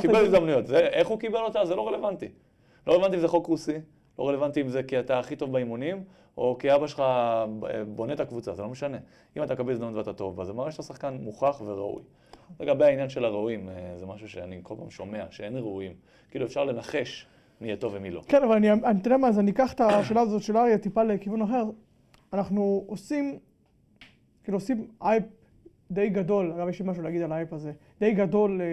[0.00, 0.16] קיבל.
[0.16, 0.70] הזדמנויות.
[0.70, 1.64] איך הוא קיבל אותה?
[1.64, 2.28] זה לא רלוונטי.
[2.86, 3.72] לא רלוונטי אם זה חוק רוסי,
[4.20, 6.04] לא רלוונטי אם זה כי אתה הכי טוב באימונים,
[6.36, 7.02] או כי אבא שלך
[7.88, 8.98] בונה את הקבוצה, זה לא משנה.
[9.36, 12.02] אם אתה מקבל הזדמנות ואתה טוב בה, זה מראה שאתה שחקן מוכח וראוי.
[12.60, 15.92] לגבי העניין של הראויים, אה, זה משהו שאני כל פעם שומע, שאין ראויים.
[16.30, 17.26] כאילו אפשר לנחש
[17.60, 18.22] מי יהיה טוב ומי לא.
[18.28, 21.02] כן, אבל אני, אתה יודע מה, אז אני אקח את השאלה הזאת של אריה טיפה
[21.02, 21.64] לכיוון אחר.
[22.32, 23.38] אנחנו עושים,
[24.44, 25.24] כאילו עושים אייפ
[25.90, 28.66] די גדול, אגב, יש לי משהו להגיד על האייפ הזה, די גדול אה,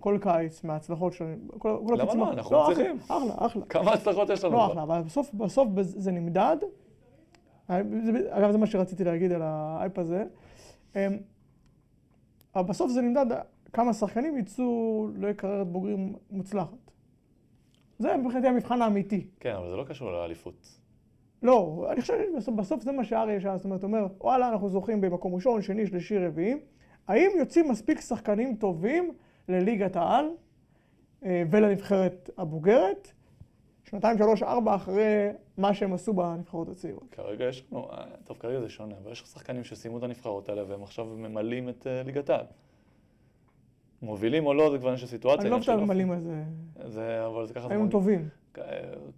[0.00, 1.36] כל קיץ מההצלחות שלנו.
[1.64, 2.32] למה לא?
[2.32, 2.98] אנחנו לא, אחלה, מצליחים.
[3.08, 3.64] אחלה, אחלה.
[3.68, 4.54] כמה הצלחות יש לנו?
[4.56, 4.66] לא?
[4.66, 5.02] אחלה, אבל
[5.34, 6.56] בסוף, זה נמדד.
[7.70, 7.80] אה,
[8.30, 10.24] אגב, זה מה שרציתי להגיד על האייפ הזה.
[10.96, 11.00] אמ,
[12.56, 13.26] אבל בסוף זה נמדד
[13.72, 16.90] כמה שחקנים יצאו לקריירת בוגרים מוצלחת.
[17.98, 19.26] זה מבחינתי המבחן האמיתי.
[19.40, 20.77] כן, אבל זה לא קשור לאליפות.
[21.42, 25.00] לא, אני חושב שבסוף בסוף זה מה שאריה שאל, זאת אומרת, אומר, וואלה, אנחנו זוכים
[25.00, 26.54] במקום ראשון, שני, שלישי, רביעי.
[27.08, 29.12] האם יוצאים מספיק שחקנים טובים
[29.48, 30.26] לליגת העל
[31.24, 33.12] אה, ולנבחרת הבוגרת,
[33.84, 35.28] שנתיים, שלוש, ארבע אחרי
[35.58, 37.04] מה שהם עשו בנבחרות הצעירות?
[37.12, 40.62] כרגע יש לנו, אה, טוב, כרגע זה שונה, אבל יש שחקנים שסיימו את הנבחרות האלה
[40.68, 42.44] והם עכשיו ממלאים את אה, ליגת העל.
[44.02, 45.42] מובילים או לא, זה כבר של סיטואציה.
[45.42, 45.76] אני לא חושב.
[45.76, 46.42] ממלאים על זה,
[46.88, 47.88] זה, אבל זה ככה הם.
[47.88, 48.28] טובים?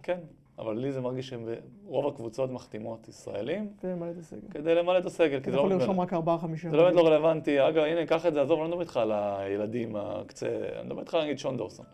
[0.03, 0.19] כן,
[0.61, 4.47] אבל לי זה מרגיש שרוב הקבוצות מחתימות ישראלים כדי למלא את הסגל.
[4.51, 6.69] כדי למלא את הסגל, כי אתה זה יכול לא לרשום רק ארבעה, חמישה.
[6.69, 7.67] זה לא באמת לא רלוונטי.
[7.67, 10.99] אגב, הנה, קח את זה, עזוב, אני לא מדבר איתך על הילדים הקצה, אני מדבר
[10.99, 11.85] איתך נגיד שון דורסון.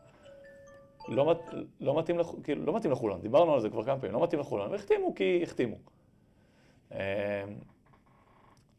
[1.07, 1.37] לא, מת,
[1.81, 4.39] לא, מתאים לכ, כאילו, לא מתאים לכולם, דיברנו על זה כבר כמה פעמים, לא מתאים
[4.39, 5.75] לכולם, והחתימו כי החתימו.
[6.91, 6.97] אמ,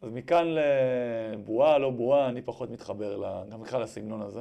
[0.03, 0.47] אז מכאן
[1.34, 4.41] לבועה, לא בועה, אני פחות מתחבר גם בכלל לסגנון הזה.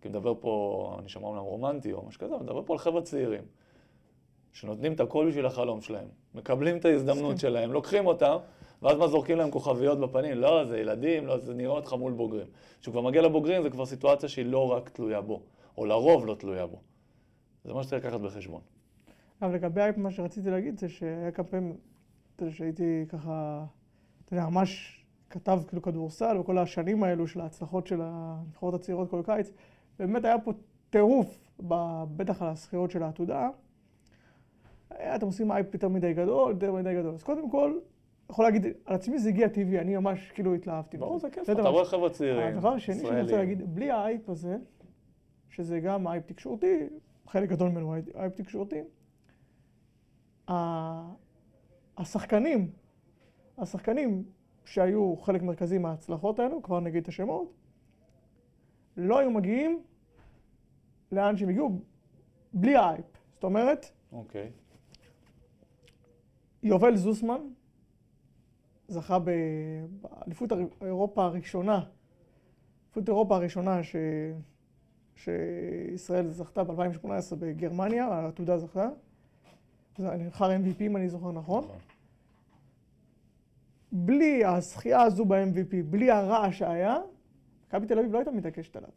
[0.00, 3.42] כי מדבר פה, אני שומע אומנם רומנטי או משהו כזה, מדבר פה על חבר'ה צעירים,
[4.60, 8.36] שנותנים את הכל בשביל החלום שלהם, מקבלים את ההזדמנות שלהם, לוקחים אותם,
[8.82, 10.38] ואז מה זורקים להם כוכביות בפנים?
[10.38, 12.46] לא, זה ילדים, לא, זה נראה אותך מול בוגרים.
[12.80, 15.42] כשהוא כבר מגיע לבוגרים, זה כבר סיטואציה שהיא לא רק תלויה בו,
[15.78, 16.80] או לרוב לא תלויה בו.
[17.64, 18.60] זה מה שצריך לקחת בחשבון.
[19.42, 21.76] אבל לגבי מה שרציתי להגיד זה שהיה כמה פעמים,
[22.36, 23.64] אתה יודע, שהייתי ככה,
[24.24, 25.00] אתה יודע, ממש
[25.30, 29.50] כתב כאילו כדורסל, וכל השנים האלו של ההצלחות של הנבחרות הצעירות כל קיץ,
[29.98, 30.52] באמת היה פה
[30.90, 31.38] טירוף,
[32.16, 33.48] בטח על הזכירות של העתודה.
[34.90, 37.14] היה, אתם עושים אייפ יותר מדי גדול, יותר מדי גדול.
[37.14, 37.78] אז קודם כל,
[38.30, 40.98] יכול להגיד, על עצמי זה הגיע טבעי, אני ממש כאילו התלהבתי.
[40.98, 41.18] ברור.
[41.18, 43.36] זה כיף, אתה רואה חבר'ה צעירים, הדבר השני שאני רוצה.
[43.36, 44.56] להגיד, בלי ההייפ הזה,
[45.48, 46.88] שזה גם הייפ תקשורתי,
[47.26, 48.80] חלק גדול ממנו הייפ תקשורתי,
[51.98, 52.70] השחקנים,
[53.58, 54.24] השחקנים
[54.64, 57.52] שהיו חלק מרכזי מההצלחות האלו, כבר נגיד את השמות,
[58.96, 59.82] לא היו מגיעים
[61.12, 61.78] לאן שהם הגיעו
[62.52, 63.04] בלי ההייפ.
[63.34, 64.50] זאת אומרת, אוקיי.
[66.62, 67.40] יובל זוסמן
[68.88, 70.52] זכה באליפות
[70.82, 71.84] אירופה הראשונה,
[72.84, 73.96] אליפות אירופה הראשונה ש...
[75.16, 78.88] שישראל זכתה ב-2018 בגרמניה, העתודה זכתה.
[79.96, 81.64] זה נבחר MVP אם אני זוכר נכון.
[81.64, 81.76] נכון.
[83.92, 86.96] בלי הזכייה הזו ב-MVP, בלי הרעש שהיה,
[87.68, 88.90] מכבי תל אביב לא הייתה מתעקשת עליו.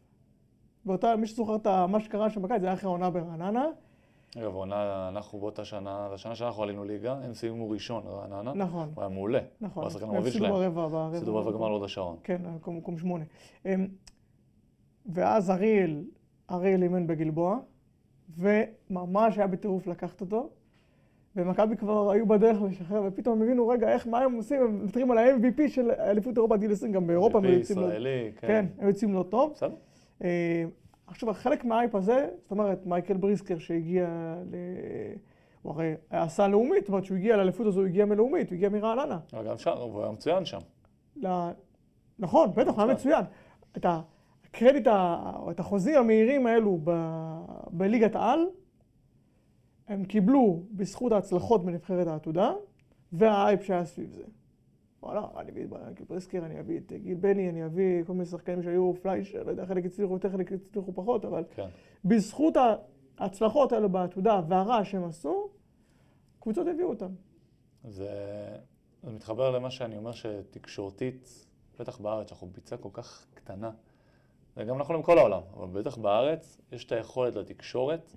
[0.86, 3.66] ואותה, מי שזוכר את מה שקרה שם בקיץ, זה היה אחרי העונה ברעננה.
[4.38, 8.52] אגב, עונה, אנחנו באותה שנה, זו השנה שאנחנו עלינו ליגה, הם סיימו ראשון, רעננה.
[8.54, 9.38] נכון, הוא היה מעולה.
[9.60, 9.82] נכון.
[9.82, 10.52] הוא השחקן המוביל הפסידו שלהם.
[10.52, 11.08] ברבע, ברבע.
[11.08, 12.16] הפסידו ברבע גמר להוד השרון.
[12.24, 13.24] כן, מקום, שמונה.
[13.66, 13.86] אמ,
[15.06, 16.04] ואז אריאל,
[16.50, 17.58] אריאל אימן בגלבוע,
[18.38, 20.50] וממש היה בטירוף לקחת אותו.
[21.36, 24.62] ומכבי כבר היו בדרך לשחרר, ופתאום הם הבינו, רגע, איך, מה הם עושים?
[24.62, 27.84] הם מוותרים על ה-MVP של אליפות אירופה עד גיל 20, גם באירופה הם יוצאים לא...
[27.84, 28.66] ישראלי, כן, כן.
[28.78, 29.52] הם יוצאים לא טוב.
[29.52, 29.74] בסדר.
[31.06, 34.54] עכשיו, חלק מההייפ הזה, זאת אומרת, מייקל בריסקר שהגיע ל...
[35.62, 35.94] הוא הרי
[36.28, 39.18] סל לאומית, זאת אומרת, שהוא הגיע לאליפות הזו, הוא הגיע מלאומית, הוא הגיע מרעננה.
[39.48, 40.58] גם שם, הוא היה מצוין שם.
[41.16, 41.26] ל...
[42.18, 43.24] נכון, בטח, הוא היה מצוין.
[43.76, 44.86] את הקרדיט,
[45.36, 46.90] או את החוזים המהירים האלו ב...
[47.70, 48.46] בליגת העל,
[49.88, 52.52] הם קיבלו בזכות ההצלחות בנבחרת העתודה,
[53.12, 54.22] וההייפ שהיה סביב זה.
[55.02, 58.24] וואלה, אני אביא את מייקל בריסקר, אני אביא את גיל בני, אני אביא כל מיני
[58.24, 61.68] שחקנים שהיו פליישר, לא יודע, חלק הצליחו יותר, חלק הצליחו פחות, אבל כן.
[62.04, 62.54] בזכות
[63.18, 65.48] ההצלחות האלו בעתודה והרעש שהם עשו,
[66.40, 67.10] קבוצות הביאו אותם.
[67.84, 68.08] זה,
[69.02, 71.46] זה מתחבר למה שאני אומר שתקשורתית,
[71.78, 73.70] בטח בארץ, אנחנו ביצה כל כך קטנה,
[74.56, 78.16] זה גם נכון עם כל העולם, אבל בטח בארץ יש את היכולת לתקשורת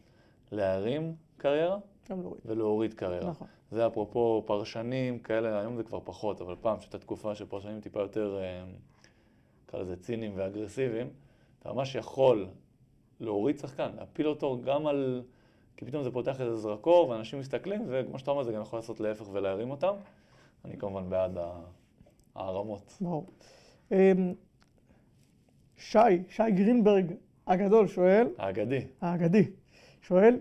[0.52, 1.78] להרים קריירה
[2.10, 2.42] גם להוריד.
[2.46, 3.30] ולהוריד קריירה.
[3.30, 3.48] נכון.
[3.72, 8.00] זה אפרופו פרשנים כאלה, היום זה כבר פחות, אבל פעם שהייתה תקופה של פרשנים טיפה
[8.00, 8.64] יותר, אה,
[9.68, 11.10] נקרא לזה ציניים ואגרסיביים,
[11.60, 12.48] אתה ממש יכול
[13.20, 15.24] להוריד שחקן, להפיל אותו גם על...
[15.78, 19.00] כי פתאום זה פותח איזה זרקור ואנשים מסתכלים, וכמו שאתה אומר, זה גם יכול לעשות
[19.00, 19.94] להפך ולהרים אותם.
[20.66, 21.38] אני כמובן בעד
[22.36, 22.98] הערמות.
[23.02, 23.26] ברור.
[23.92, 24.34] אמ,
[25.78, 26.00] שי,
[26.30, 27.14] שי גרינברג
[27.48, 28.88] הגדול שואל, האגדי.
[29.02, 29.52] האגדי,
[30.02, 30.40] שואל,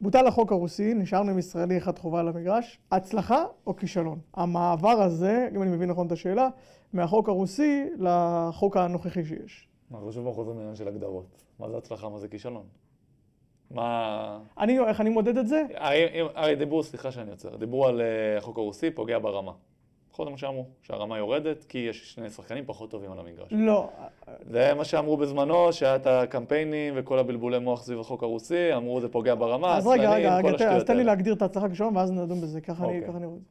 [0.00, 4.18] בוטל החוק הרוסי, נשארנו עם ישראלי אחד חובה על המגרש, הצלחה או כישלון?
[4.34, 6.48] המעבר הזה, אם אני מבין נכון את השאלה,
[6.92, 9.68] מהחוק הרוסי לחוק הנוכחי שיש.
[9.92, 11.44] אנחנו שוב חוזרים לעניין של הגדרות.
[11.58, 12.64] מה זה הצלחה, מה זה כישלון?
[13.70, 14.40] מה...
[14.58, 15.62] אני, איך אני מודד את זה?
[15.74, 19.52] הרי הרי דיברו, סליחה שאני עוצר, דיברו על אה, החוק הרוסי, פוגע ברמה.
[20.18, 23.48] נכון זה מה שאמרו, שהרמה יורדת כי יש שני שחקנים פחות טובים על המגרש.
[23.50, 23.88] לא.
[24.40, 29.08] זה מה שאמרו בזמנו, שהיה את הקמפיינים וכל הבלבולי מוח סביב החוק הרוסי, אמרו זה
[29.08, 31.04] פוגע ברמה, אז רגע, רגע, רגע, אז תן לי.
[31.04, 33.08] להגדיר את ההצלחה כישלון ואז נדון בזה, ככה אני אוקיי.
[33.08, 33.48] ככה אני רואה את זה.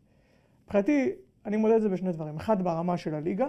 [0.63, 1.11] מבחינתי,
[1.45, 2.35] אני מודד את זה בשני דברים.
[2.35, 3.47] אחד, ברמה של הליגה,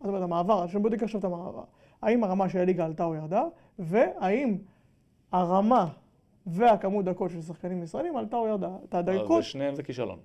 [0.00, 1.64] זאת אומרת, המעבר, שאני בודק עכשיו את המעבר.
[2.02, 3.44] האם הרמה של הליגה עלתה או ירדה,
[3.78, 4.56] והאם
[5.32, 5.86] הרמה
[6.46, 8.70] והכמות דקות של שחקנים ישראלים עלתה או ירדה.
[8.88, 10.18] את אז הדקות, בשניהם זה כישלון.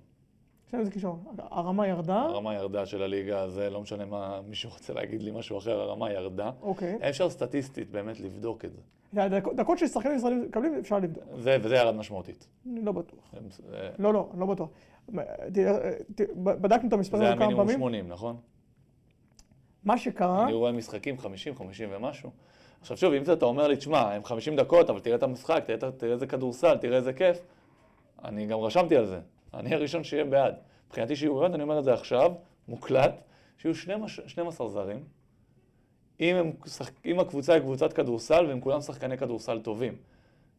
[0.70, 1.24] שניהם זה כישלון.
[1.38, 5.58] הרמה ירדה, הרמה ירדה של הליגה, זה לא משנה מה מישהו רוצה להגיד לי משהו
[5.58, 6.50] אחר, הרמה ירדה.
[6.62, 6.98] אוקיי.
[7.08, 8.80] אפשר סטטיסטית באמת לבדוק את זה.
[9.56, 11.24] דקות ששחקנים ישראלים מקבלים, אפשר לבדוק.
[11.38, 12.46] זה, וזה ירד משמעותית.
[12.72, 13.18] אני לא בטוח.
[13.74, 14.68] אה, לא, לא, אני לא בטוח.
[15.52, 17.78] תראה, תראה, בדקנו את המספרים זה האלה כמה המינימום פעמים.
[17.78, 18.36] 80, נכון?
[19.84, 20.44] מה שקרה...
[20.44, 22.30] אני רואה משחקים 50, 50 ומשהו.
[22.80, 25.92] עכשיו שוב, אם אתה אומר לי, תשמע, הם 50 דקות, אבל תראה את המשחק, תראה,
[25.92, 27.40] תראה איזה כדורסל, תראה איזה כיף,
[28.24, 29.20] אני גם רשמתי על זה.
[29.54, 30.54] אני הראשון שיהיה בעד.
[30.86, 32.32] מבחינתי שיהיו בעד, אני אומר את זה עכשיו,
[32.68, 33.20] מוקלט,
[33.58, 35.04] שיהיו 12 12 זרים,
[36.20, 36.52] אם, הם,
[37.04, 39.96] אם הקבוצה היא קבוצת כדורסל והם כולם שחקני כדורסל טובים.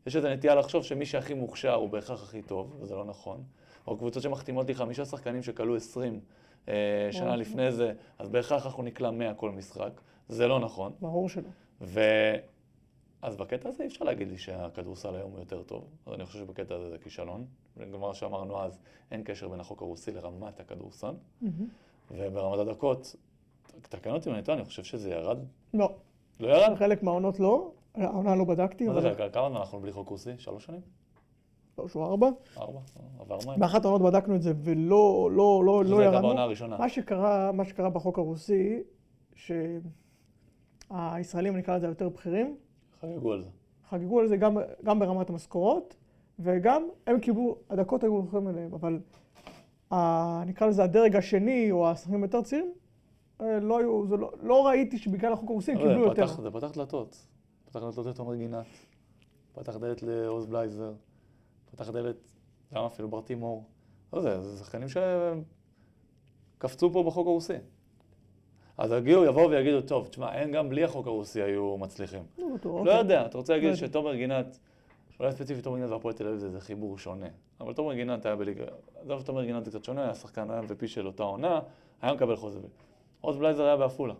[0.07, 3.43] יש איזו נטייה לחשוב שמי שהכי מוכשר הוא בהכרח הכי טוב, וזה לא נכון.
[3.88, 6.19] או קבוצות שמחתימות לי חמישה שחקנים שכלו 20
[6.67, 6.73] אה,
[7.11, 7.35] שנה.
[7.35, 9.91] לפני זה, אז בהכרח אנחנו נקלע 100 כל משחק.
[10.29, 10.91] זה לא נכון.
[11.01, 11.49] ברור שלא.
[11.81, 12.01] ו...
[13.22, 15.84] אז בקטע הזה אי אפשר להגיד לי שהכדורסל היום הוא יותר טוב.
[16.05, 17.45] אז אני חושב שבקטע הזה זה כישלון.
[17.99, 18.80] מה שאמרנו אז,
[19.11, 21.13] אין קשר בין החוק הרוסי לרמת הכדורסל.
[22.11, 23.15] וברמת הדקות,
[23.82, 25.38] תקן אותי אם אני טועה, אני חושב שזה ירד.
[25.74, 25.95] לא.
[26.39, 26.76] לא ירד?
[26.76, 29.11] חלק מהעונות לא, העונה לא בדקתי, מה זה?
[29.34, 30.32] כמה זמן אנחנו בלי חוק רוסי?
[30.38, 30.82] שלוש שנים?
[31.78, 32.30] לא, שהוא ארבע.
[32.57, 32.80] ארבע?
[33.20, 33.57] עבר מהר.
[33.57, 36.28] באחת העונות בדקנו את זה ולא לא, לא, זה לא הייתה ירדנו.
[36.28, 36.78] בעונה הראשונה.
[36.78, 38.80] מה שקרה, מה שקרה בחוק הרוסי,
[39.36, 42.57] שהישראלים, נקרא לזה, היותר בכירים,
[43.01, 43.49] חגגו על זה.
[43.89, 45.95] חגגו על זה גם, גם ברמת המשכורות,
[46.39, 48.99] וגם הם קיבלו, הדקות היו הולכים אליהם, אבל
[49.91, 49.95] ה,
[50.45, 52.71] נקרא לזה הדרג השני, או השחקנים היותר צעירים,
[53.41, 56.27] אה, לא היו, זה לא, לא ראיתי שבגלל החוק הרוסי הם אבל קיבלו זה יותר.
[56.27, 57.27] פתח- זה פתח דלתות.
[57.65, 58.65] פתח דלתות לתומר גינת,
[59.53, 60.93] פתח דלת לעוז בלייזר,
[61.71, 62.15] פתח דלת,
[62.73, 63.63] גם אפילו ברטימור.
[64.13, 64.87] לא יודע, זה שחקנים
[66.57, 67.53] שקפצו פה בחוק הרוסי.
[68.78, 72.23] אז הגיעו, יבואו ויגידו, טוב, תשמע, הם גם בלי החוק הרוסי היו מצליחים.
[72.38, 72.97] לא בטוח, לא אוקיי.
[72.97, 73.88] יודע, אתה רוצה לא להגיד יודע.
[73.88, 74.59] שתומר גינת,
[75.19, 77.28] אולי ספציפית תומר גינת והפועל תל אביב זה חיבור שונה.
[77.59, 78.65] אבל תומר גינת היה בליגה,
[78.95, 81.59] עזוב, תומר גינת זה קצת שונה, היה שחקן, היה MVP של אותה עונה,
[82.01, 82.59] היה מקבל חוזה.
[83.21, 84.13] עוז בלייזר היה בעפולה.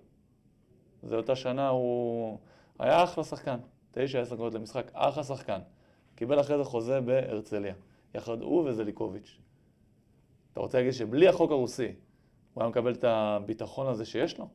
[1.03, 2.38] זה אותה שנה, הוא
[2.80, 3.58] היה אחלה שחקן.
[3.91, 5.60] תשע, עשר נקודות למשחק, אחלה שחקן.
[6.16, 7.74] קיבל אחרי זה חוזה בהרצליה.
[8.16, 9.38] יחד הוא וזליקוביץ'.
[10.53, 11.91] אתה רוצה להגיד שבלי החוק הרוסי,
[12.58, 14.47] הוא היה מקבל את הביטחון הזה שיש לו?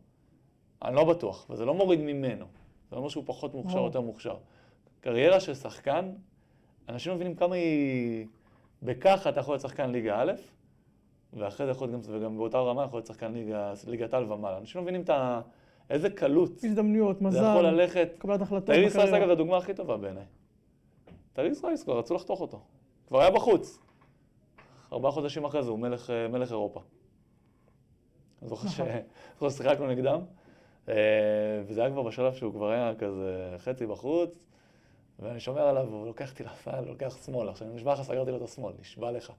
[0.85, 2.47] אני לא בטוח, וזה לא מוריד ממנו.
[2.91, 3.85] זה אומר שהוא פחות מוכשר או.
[3.85, 4.37] יותר מוכשר.
[5.01, 6.13] קריירה של שחקן,
[6.89, 8.27] אנשים מבינים כמה היא...
[8.83, 10.33] בככה אתה יכול להיות שחקן ליגה א',
[11.33, 14.59] ואחרי זה יכול להיות גם, וגם באותה רמה יכול להיות שחקן ליגה, ליגת על ומעלה.
[14.59, 15.41] אנשים לא מבינים את ה...
[15.91, 18.09] איזה קלות הזדמנויות, זה יכול מזל, ללכת.
[18.19, 18.67] קבלת החלטות.
[18.67, 19.15] תאיר ישראל.
[19.15, 20.25] אגב, זו הדוגמה הכי טובה בעיניי.
[21.33, 22.61] תאיר ישראל, כבר רצו לחתוך אותו.
[23.07, 23.79] כבר היה בחוץ.
[24.93, 26.81] ארבעה חודשים אחרי זה הוא מלך, אה, מלך אירופה.
[28.43, 28.69] אני זוכר
[29.51, 30.21] ששיחקנו נגדם,
[30.89, 30.95] אה,
[31.67, 34.39] וזה היה כבר בשלב שהוא כבר היה כזה חצי בחוץ,
[35.19, 37.49] ואני שומר עליו, והוא לוקח אותי לסל, לוקח שמאל.
[37.49, 39.33] עכשיו, אני נשבע לך, סגרתי לו את השמאל, נשבע לך.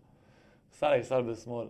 [0.71, 1.67] סל סל בשמאל.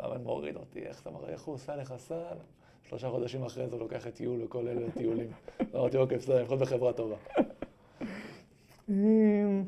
[0.00, 2.36] והאמן מוריד אותי, איך אתה מראה, איך הוא עושה לך סל?
[2.82, 5.32] שלושה חודשים אחרי זה הוא לוקח את טיול וכל אלה טיולים.
[5.74, 7.16] אמרתי, אוקיי, בסדר, לפחות בחברה טובה.
[8.88, 9.64] אמ,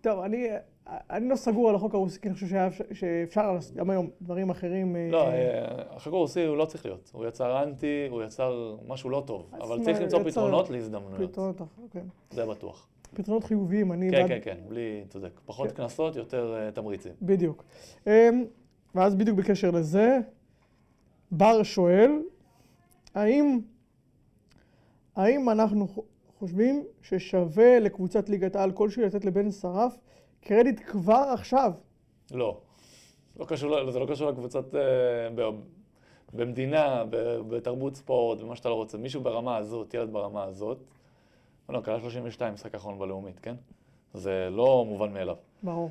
[0.00, 0.48] טוב, אני,
[1.10, 2.48] אני לא סגור על החוק הרוסי, כי אני חושב
[2.92, 4.96] שאפשר לעשות גם היום דברים אחרים.
[4.96, 7.10] אה, לא, אה, החוק הרוסי הוא לא צריך להיות.
[7.14, 9.50] הוא יצר אנטי, הוא יצר משהו לא טוב.
[9.52, 11.30] אבל צריך למצוא פתרונות להזדמנויות.
[11.30, 12.02] פתרונות, אוקיי.
[12.30, 12.86] זה בטוח.
[13.14, 15.40] פתרונות חיוביים, אני כן, כן, כן, בלי, צודק.
[15.46, 15.74] פחות כן.
[15.74, 17.12] קנסות, יותר אה, תמריצים.
[17.22, 17.64] בדיוק.
[18.06, 18.44] אמ,
[18.94, 20.18] ואז בדיוק בקשר לזה,
[21.30, 22.10] בר שואל,
[23.14, 23.60] האם
[25.16, 25.86] האם אנחנו
[26.38, 29.96] חושבים ששווה לקבוצת ליגת העל כלשהי לתת לבן שרף
[30.40, 31.72] קרדיט כבר עכשיו?
[32.30, 32.60] לא.
[33.36, 34.74] לא קשור, זה לא קשור לקבוצת...
[34.74, 34.80] אה,
[35.34, 35.60] ב-
[36.34, 38.98] במדינה, ב- בתרבות ספורט, במה שאתה לא רוצה.
[38.98, 40.78] מישהו ברמה הזאת, ילד ברמה הזאת,
[41.68, 43.54] לא, קלה 32, משחק אחרון בלאומית, כן?
[44.14, 45.36] זה לא מובן מאליו.
[45.62, 45.90] ברור.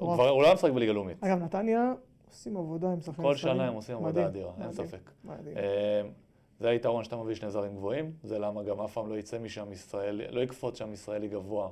[0.00, 0.14] הוא.
[0.14, 1.24] כבר, הוא לא משחק בליגה לאומית.
[1.24, 1.92] אגב, נתניה
[2.28, 3.36] עושים עבודה עם שחקנים כל.
[3.36, 5.10] שנה הם עושים עבודה אדירה, אין ספק.
[5.56, 6.02] אה,
[6.60, 9.72] זה היתרון שאתה מביא שני זרים גבוהים, זה למה גם אף פעם לא יצא משם
[9.72, 11.68] ישראלי, לא יקפוץ שם ישראלי גבוה,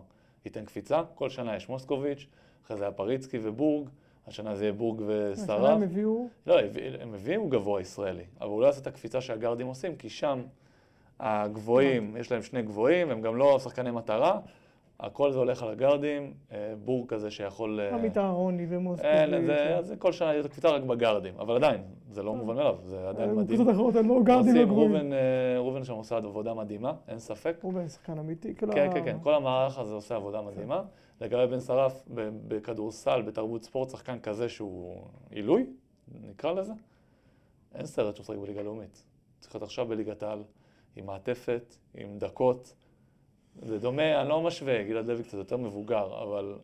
[0.46, 1.02] ייתן קפיצה.
[1.14, 2.26] כל שנה יש מוסקוביץ',
[2.66, 3.88] אחרי זה היה פריצקי ובורג,
[4.26, 5.76] השנה זה יהיה בורג השנה ושרף.
[5.76, 6.28] הם הביאו...
[6.46, 6.58] לא,
[7.00, 10.42] הם הביאו גבוה ישראלי, אבל הוא לא יעשה את הקפיצה שהגארדים עושים, כי שם
[11.20, 14.40] הגבוהים, יש להם שני גבוהים, הם גם לא שחקני מטרה,
[15.00, 17.80] הכל זה הולך על הגארדים, אה, בור כזה שיכול...
[17.80, 19.46] אה, עמית אהרוני אין, ומוסקוביץ'.
[19.46, 21.80] זה, זה כל שנה יש קפיצה רק בגארדים, אבל עדיין,
[22.10, 23.46] זה לא מובן מאליו, זה עדיין מדהים.
[23.46, 24.70] קבוצות אחרות הם לא גארדים.
[24.70, 25.18] ראובן, אה,
[25.56, 27.56] ראובן שם עושה עבודה מדהימה, אין ספק.
[27.64, 28.54] ראובן שחקן אמיתי.
[28.54, 30.82] כאילו כן, כן, כן, כל המערך הזה עושה עבודה מדהימה.
[31.20, 32.04] לגבי בן שרף,
[32.48, 34.96] בכדורסל, בתרבות ספורט, שחקן כזה שהוא
[35.30, 35.66] עילוי,
[36.30, 36.72] נקרא לזה,
[37.74, 39.04] אין סרט שהוא משחק בליגה לאומית.
[39.40, 40.42] צריך להיות עכשיו בליגת העל,
[40.96, 42.74] עם מעטפת, עם דקות.
[43.62, 46.54] זה דומה, אני לא משווה, גלעד לוי קצת יותר מבוגר, אבל...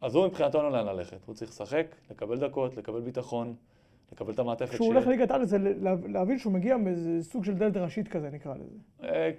[0.00, 1.16] אז הוא מבחינתו אין לו לאן ללכת.
[1.26, 3.54] הוא צריך לשחק, לקבל דקות, לקבל ביטחון,
[4.12, 7.54] לקבל את המעטפת כשהוא הולך לליגת העל זה לה- להבין שהוא מגיע מאיזה סוג של
[7.54, 8.76] דלת ראשית כזה נקרא לזה.
[9.02, 9.30] אה,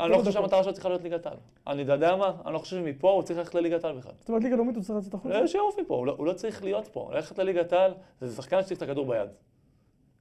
[0.00, 0.30] אני לא חושב.
[0.30, 1.36] שהמטרה שלו צריכה להיות ליגת העל.
[1.66, 2.32] אני יודע מה?
[2.46, 4.12] אני לא חושב שמפה הוא צריך ללכת לליגת העל בכלל.
[4.20, 5.40] זאת אומרת ליגה לאומית הוא צריך לצאת החוצה?
[5.40, 7.10] לא, שיעוף מפה, הוא לא- הוא לא צריך להיות פה.
[7.12, 9.28] ללכת לליגת העל זה שחקן שצריך את הכדור ביד.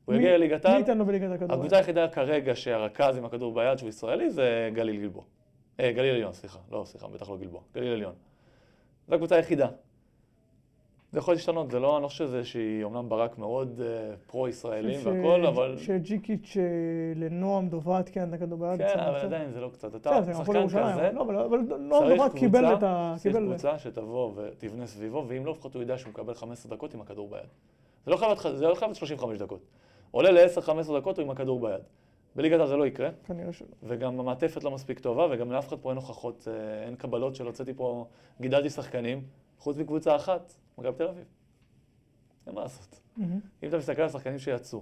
[0.05, 1.55] הוא מי- יגיע לליגת מי העל, ייתן לו בליגת הכדור?
[1.57, 5.23] הקבוצה היחידה כרגע שהרכז עם הכדור ביד שהוא ישראלי זה גליל גלבוע.
[5.79, 6.59] אה, גליל עליון, סליחה.
[6.71, 7.61] לא, סליחה, בטח לא גלבוע.
[7.75, 8.13] גליל עליון.
[9.07, 9.67] זו הקבוצה היחידה.
[11.11, 14.99] זה יכול להשתנות, זה לא, אני לא חושב שזה שהיא אומנם ברק מאוד אה, פרו-ישראלים
[15.03, 15.77] והכל, אבל...
[15.77, 16.63] שג'יקיץ' אה,
[17.15, 18.77] לנועם דוברת כן, הכדור ביד.
[18.77, 19.15] כן, אבל.
[19.19, 19.95] עדיין זה לא קצת.
[19.95, 20.81] אתה שחקן כזה,
[21.19, 23.15] אבל לא, אבל- נועם דוברת קיבל את ה...
[23.17, 23.35] צריך.
[23.35, 27.29] קבוצה שתבוא ותבנה סביבו, ואם לא, לפחות הוא ידע שהוא מקבל 15 דקות עם הכדור
[27.29, 27.39] ביד.
[28.05, 29.59] זה לא חייב להיות- זה לא חייב להיות 35 דקות.
[30.11, 30.69] עולה ל-10-15
[30.99, 31.81] דקות הוא עם הכדור ביד.
[32.39, 33.67] בליגת העל זה לא יקרה, כנראה שלא.
[33.83, 37.45] וגם המעטפת לא מספיק טובה, וגם לאף אחד פה אין הוכחות, אה, אין קבלות של
[37.45, 38.05] הוצאתי פה,
[38.41, 39.23] גידלתי שחקנים,
[39.57, 41.25] חוץ מקבוצה אחת, מכבי תל אביב.
[42.47, 42.99] אין מה לעשות.
[43.17, 43.39] מהמם.
[43.63, 44.81] אם אתה מסתכל על השחקנים שיצאו,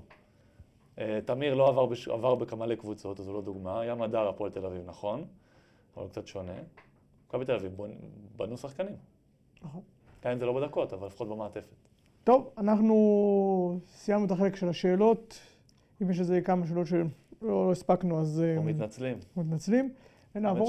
[1.00, 2.08] אה, תמיר לא עבר, בש...
[2.08, 3.86] עבר בכמה קבוצות, אז הוא לא דוגמה.
[3.86, 5.26] ים הדר, הפועל תל אביב, נכון,
[5.96, 6.54] אבל הוא קצת שונה.
[7.28, 7.72] מכבי תל אביב.
[8.38, 8.96] בנו שחקנים.
[9.62, 9.82] נכון.
[10.24, 11.76] גם אם זה לא בדקות, אבל לפחות במעטפת.
[12.24, 15.40] טוב, אנחנו סיימנו את החלק של השאלות.
[16.02, 17.06] אם יש איזה כמה שאלות שלא
[17.42, 19.18] לא הספקנו, אז אה, אנחנו מתנצלים.
[19.38, 19.90] מתנצלים.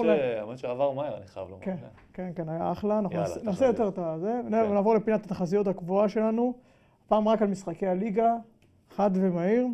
[0.04, 0.08] ש- ל...
[0.10, 1.62] האמת שעבר מהר, אני חייב לומר.
[1.64, 1.76] כן,
[2.12, 2.98] כן, כן, היה אחלה.
[2.98, 3.66] אנחנו נעשה-.
[3.66, 4.40] יותר את הזה.
[4.50, 4.54] כן.
[4.70, 6.54] ונעבור לפינת התחזיות הקבועה שלנו.
[7.06, 8.34] הפעם רק על משחקי הליגה,
[8.90, 9.66] חד ומהיר.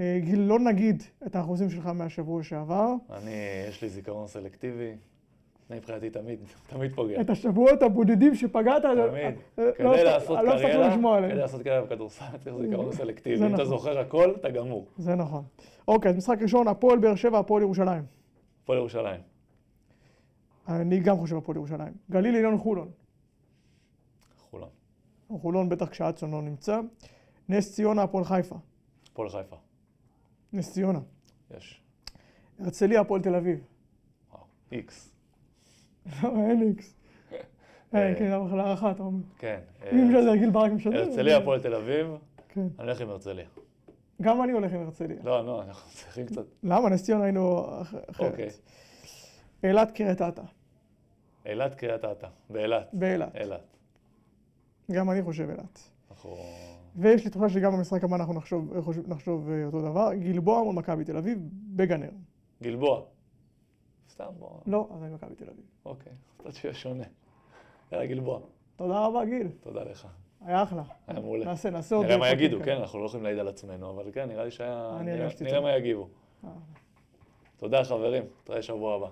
[0.00, 2.94] אה, גיל, לא נגיד את האחוזים שלך מהשבוע שעבר.
[3.12, 3.30] אני,
[3.68, 4.92] יש לי זיכרון סלקטיבי.
[5.70, 6.38] אני מבחינתי תמיד,
[6.70, 7.20] תמיד פוגע.
[7.20, 8.94] את השבועות הבודדים שפגעת, תמיד.
[9.58, 10.96] אה, לא כדי הפסק- לעשות לא קריירה,
[11.28, 11.34] כדי.
[11.34, 13.36] לעשות קריירה בכדורסל, צריך זיכרון סלקטיבי.
[13.36, 13.64] אם אתה נכון.
[13.66, 14.86] זוכר הכל, אתה גמור.
[14.98, 15.44] זה נכון.
[15.88, 18.02] אוקיי, אז משחק ראשון, הפועל באר שבע, הפועל ירושלים.
[18.62, 19.20] הפועל ירושלים.
[20.68, 21.92] אני גם חושב הפועל ירושלים.
[22.10, 22.88] גליל עליון חולון.
[24.50, 24.68] חולון.
[25.38, 26.80] חולון בטח כשאצון לא נמצא.
[27.48, 28.56] נס ציונה, הפועל חיפה.
[29.12, 29.56] הפועל חיפה.
[30.52, 30.98] נס ציונה.
[31.56, 31.80] יש.
[32.58, 33.64] הרצליה, הפועל תל אביב.
[34.32, 34.42] וואו.
[34.72, 35.13] איקס.
[36.22, 36.94] לא, אין איקס.
[37.94, 39.22] אה, כן, גם להערכה, אתה אומר.
[39.38, 39.60] כן.
[39.92, 40.98] אם אה, זה גיל ברק משדר.
[41.02, 42.06] הרצליה, הפועל תל אביב,
[42.48, 42.60] כן.
[42.78, 43.44] אני הולך עם הרצליה.
[44.22, 45.16] גם אני הולך עם הרצליה.
[45.24, 46.42] לא, לא, אנחנו צריכים קצת...
[46.62, 46.88] למה?
[46.88, 48.46] נס ציונה היינו אח- אוקיי.
[48.48, 48.52] אחרת.
[49.64, 50.42] אילת, קריית אתא.
[51.46, 52.26] אילת, קריית אתא.
[52.50, 52.88] באילת.
[52.92, 53.36] באילת.
[53.36, 53.76] אילת.
[54.92, 55.78] גם אני חושב אילת.
[56.10, 56.36] אנחנו...
[56.96, 58.34] ויש לי תחושה שגם במשחק הבא אנחנו
[59.08, 60.14] נחשוב, אה, אותו דבר.
[60.14, 61.38] גלבוע מול מכבי תל אביב,
[61.76, 62.10] בגנר.
[62.62, 63.00] גלבוע.
[64.14, 64.48] סתם בוא...
[64.66, 65.64] לא, אז אני מכבי תל אביב.
[65.84, 66.12] אוקיי.
[66.36, 67.04] קצת שיהיה שונה.
[67.92, 68.40] יאללה, גלבוע.
[68.76, 69.48] תודה רבה, גיל.
[69.60, 70.06] תודה לך.
[70.40, 70.82] היה אחלה.
[71.06, 71.44] היה מעולה.
[71.44, 72.06] נעשה, נעשה עוד...
[72.06, 72.58] נראה מה יגידו.
[72.64, 72.76] כן?
[72.76, 74.96] אנחנו לא יכולים להעיד על עצמנו, אבל כן, נראה לי שהיה...
[75.00, 75.64] אני נראה- הרגשתי נראה טוב.
[75.64, 76.08] מה יגיבו.
[76.44, 76.50] אה.
[77.56, 78.24] תודה, חברים.
[78.42, 79.08] נתראה שבוע הבא.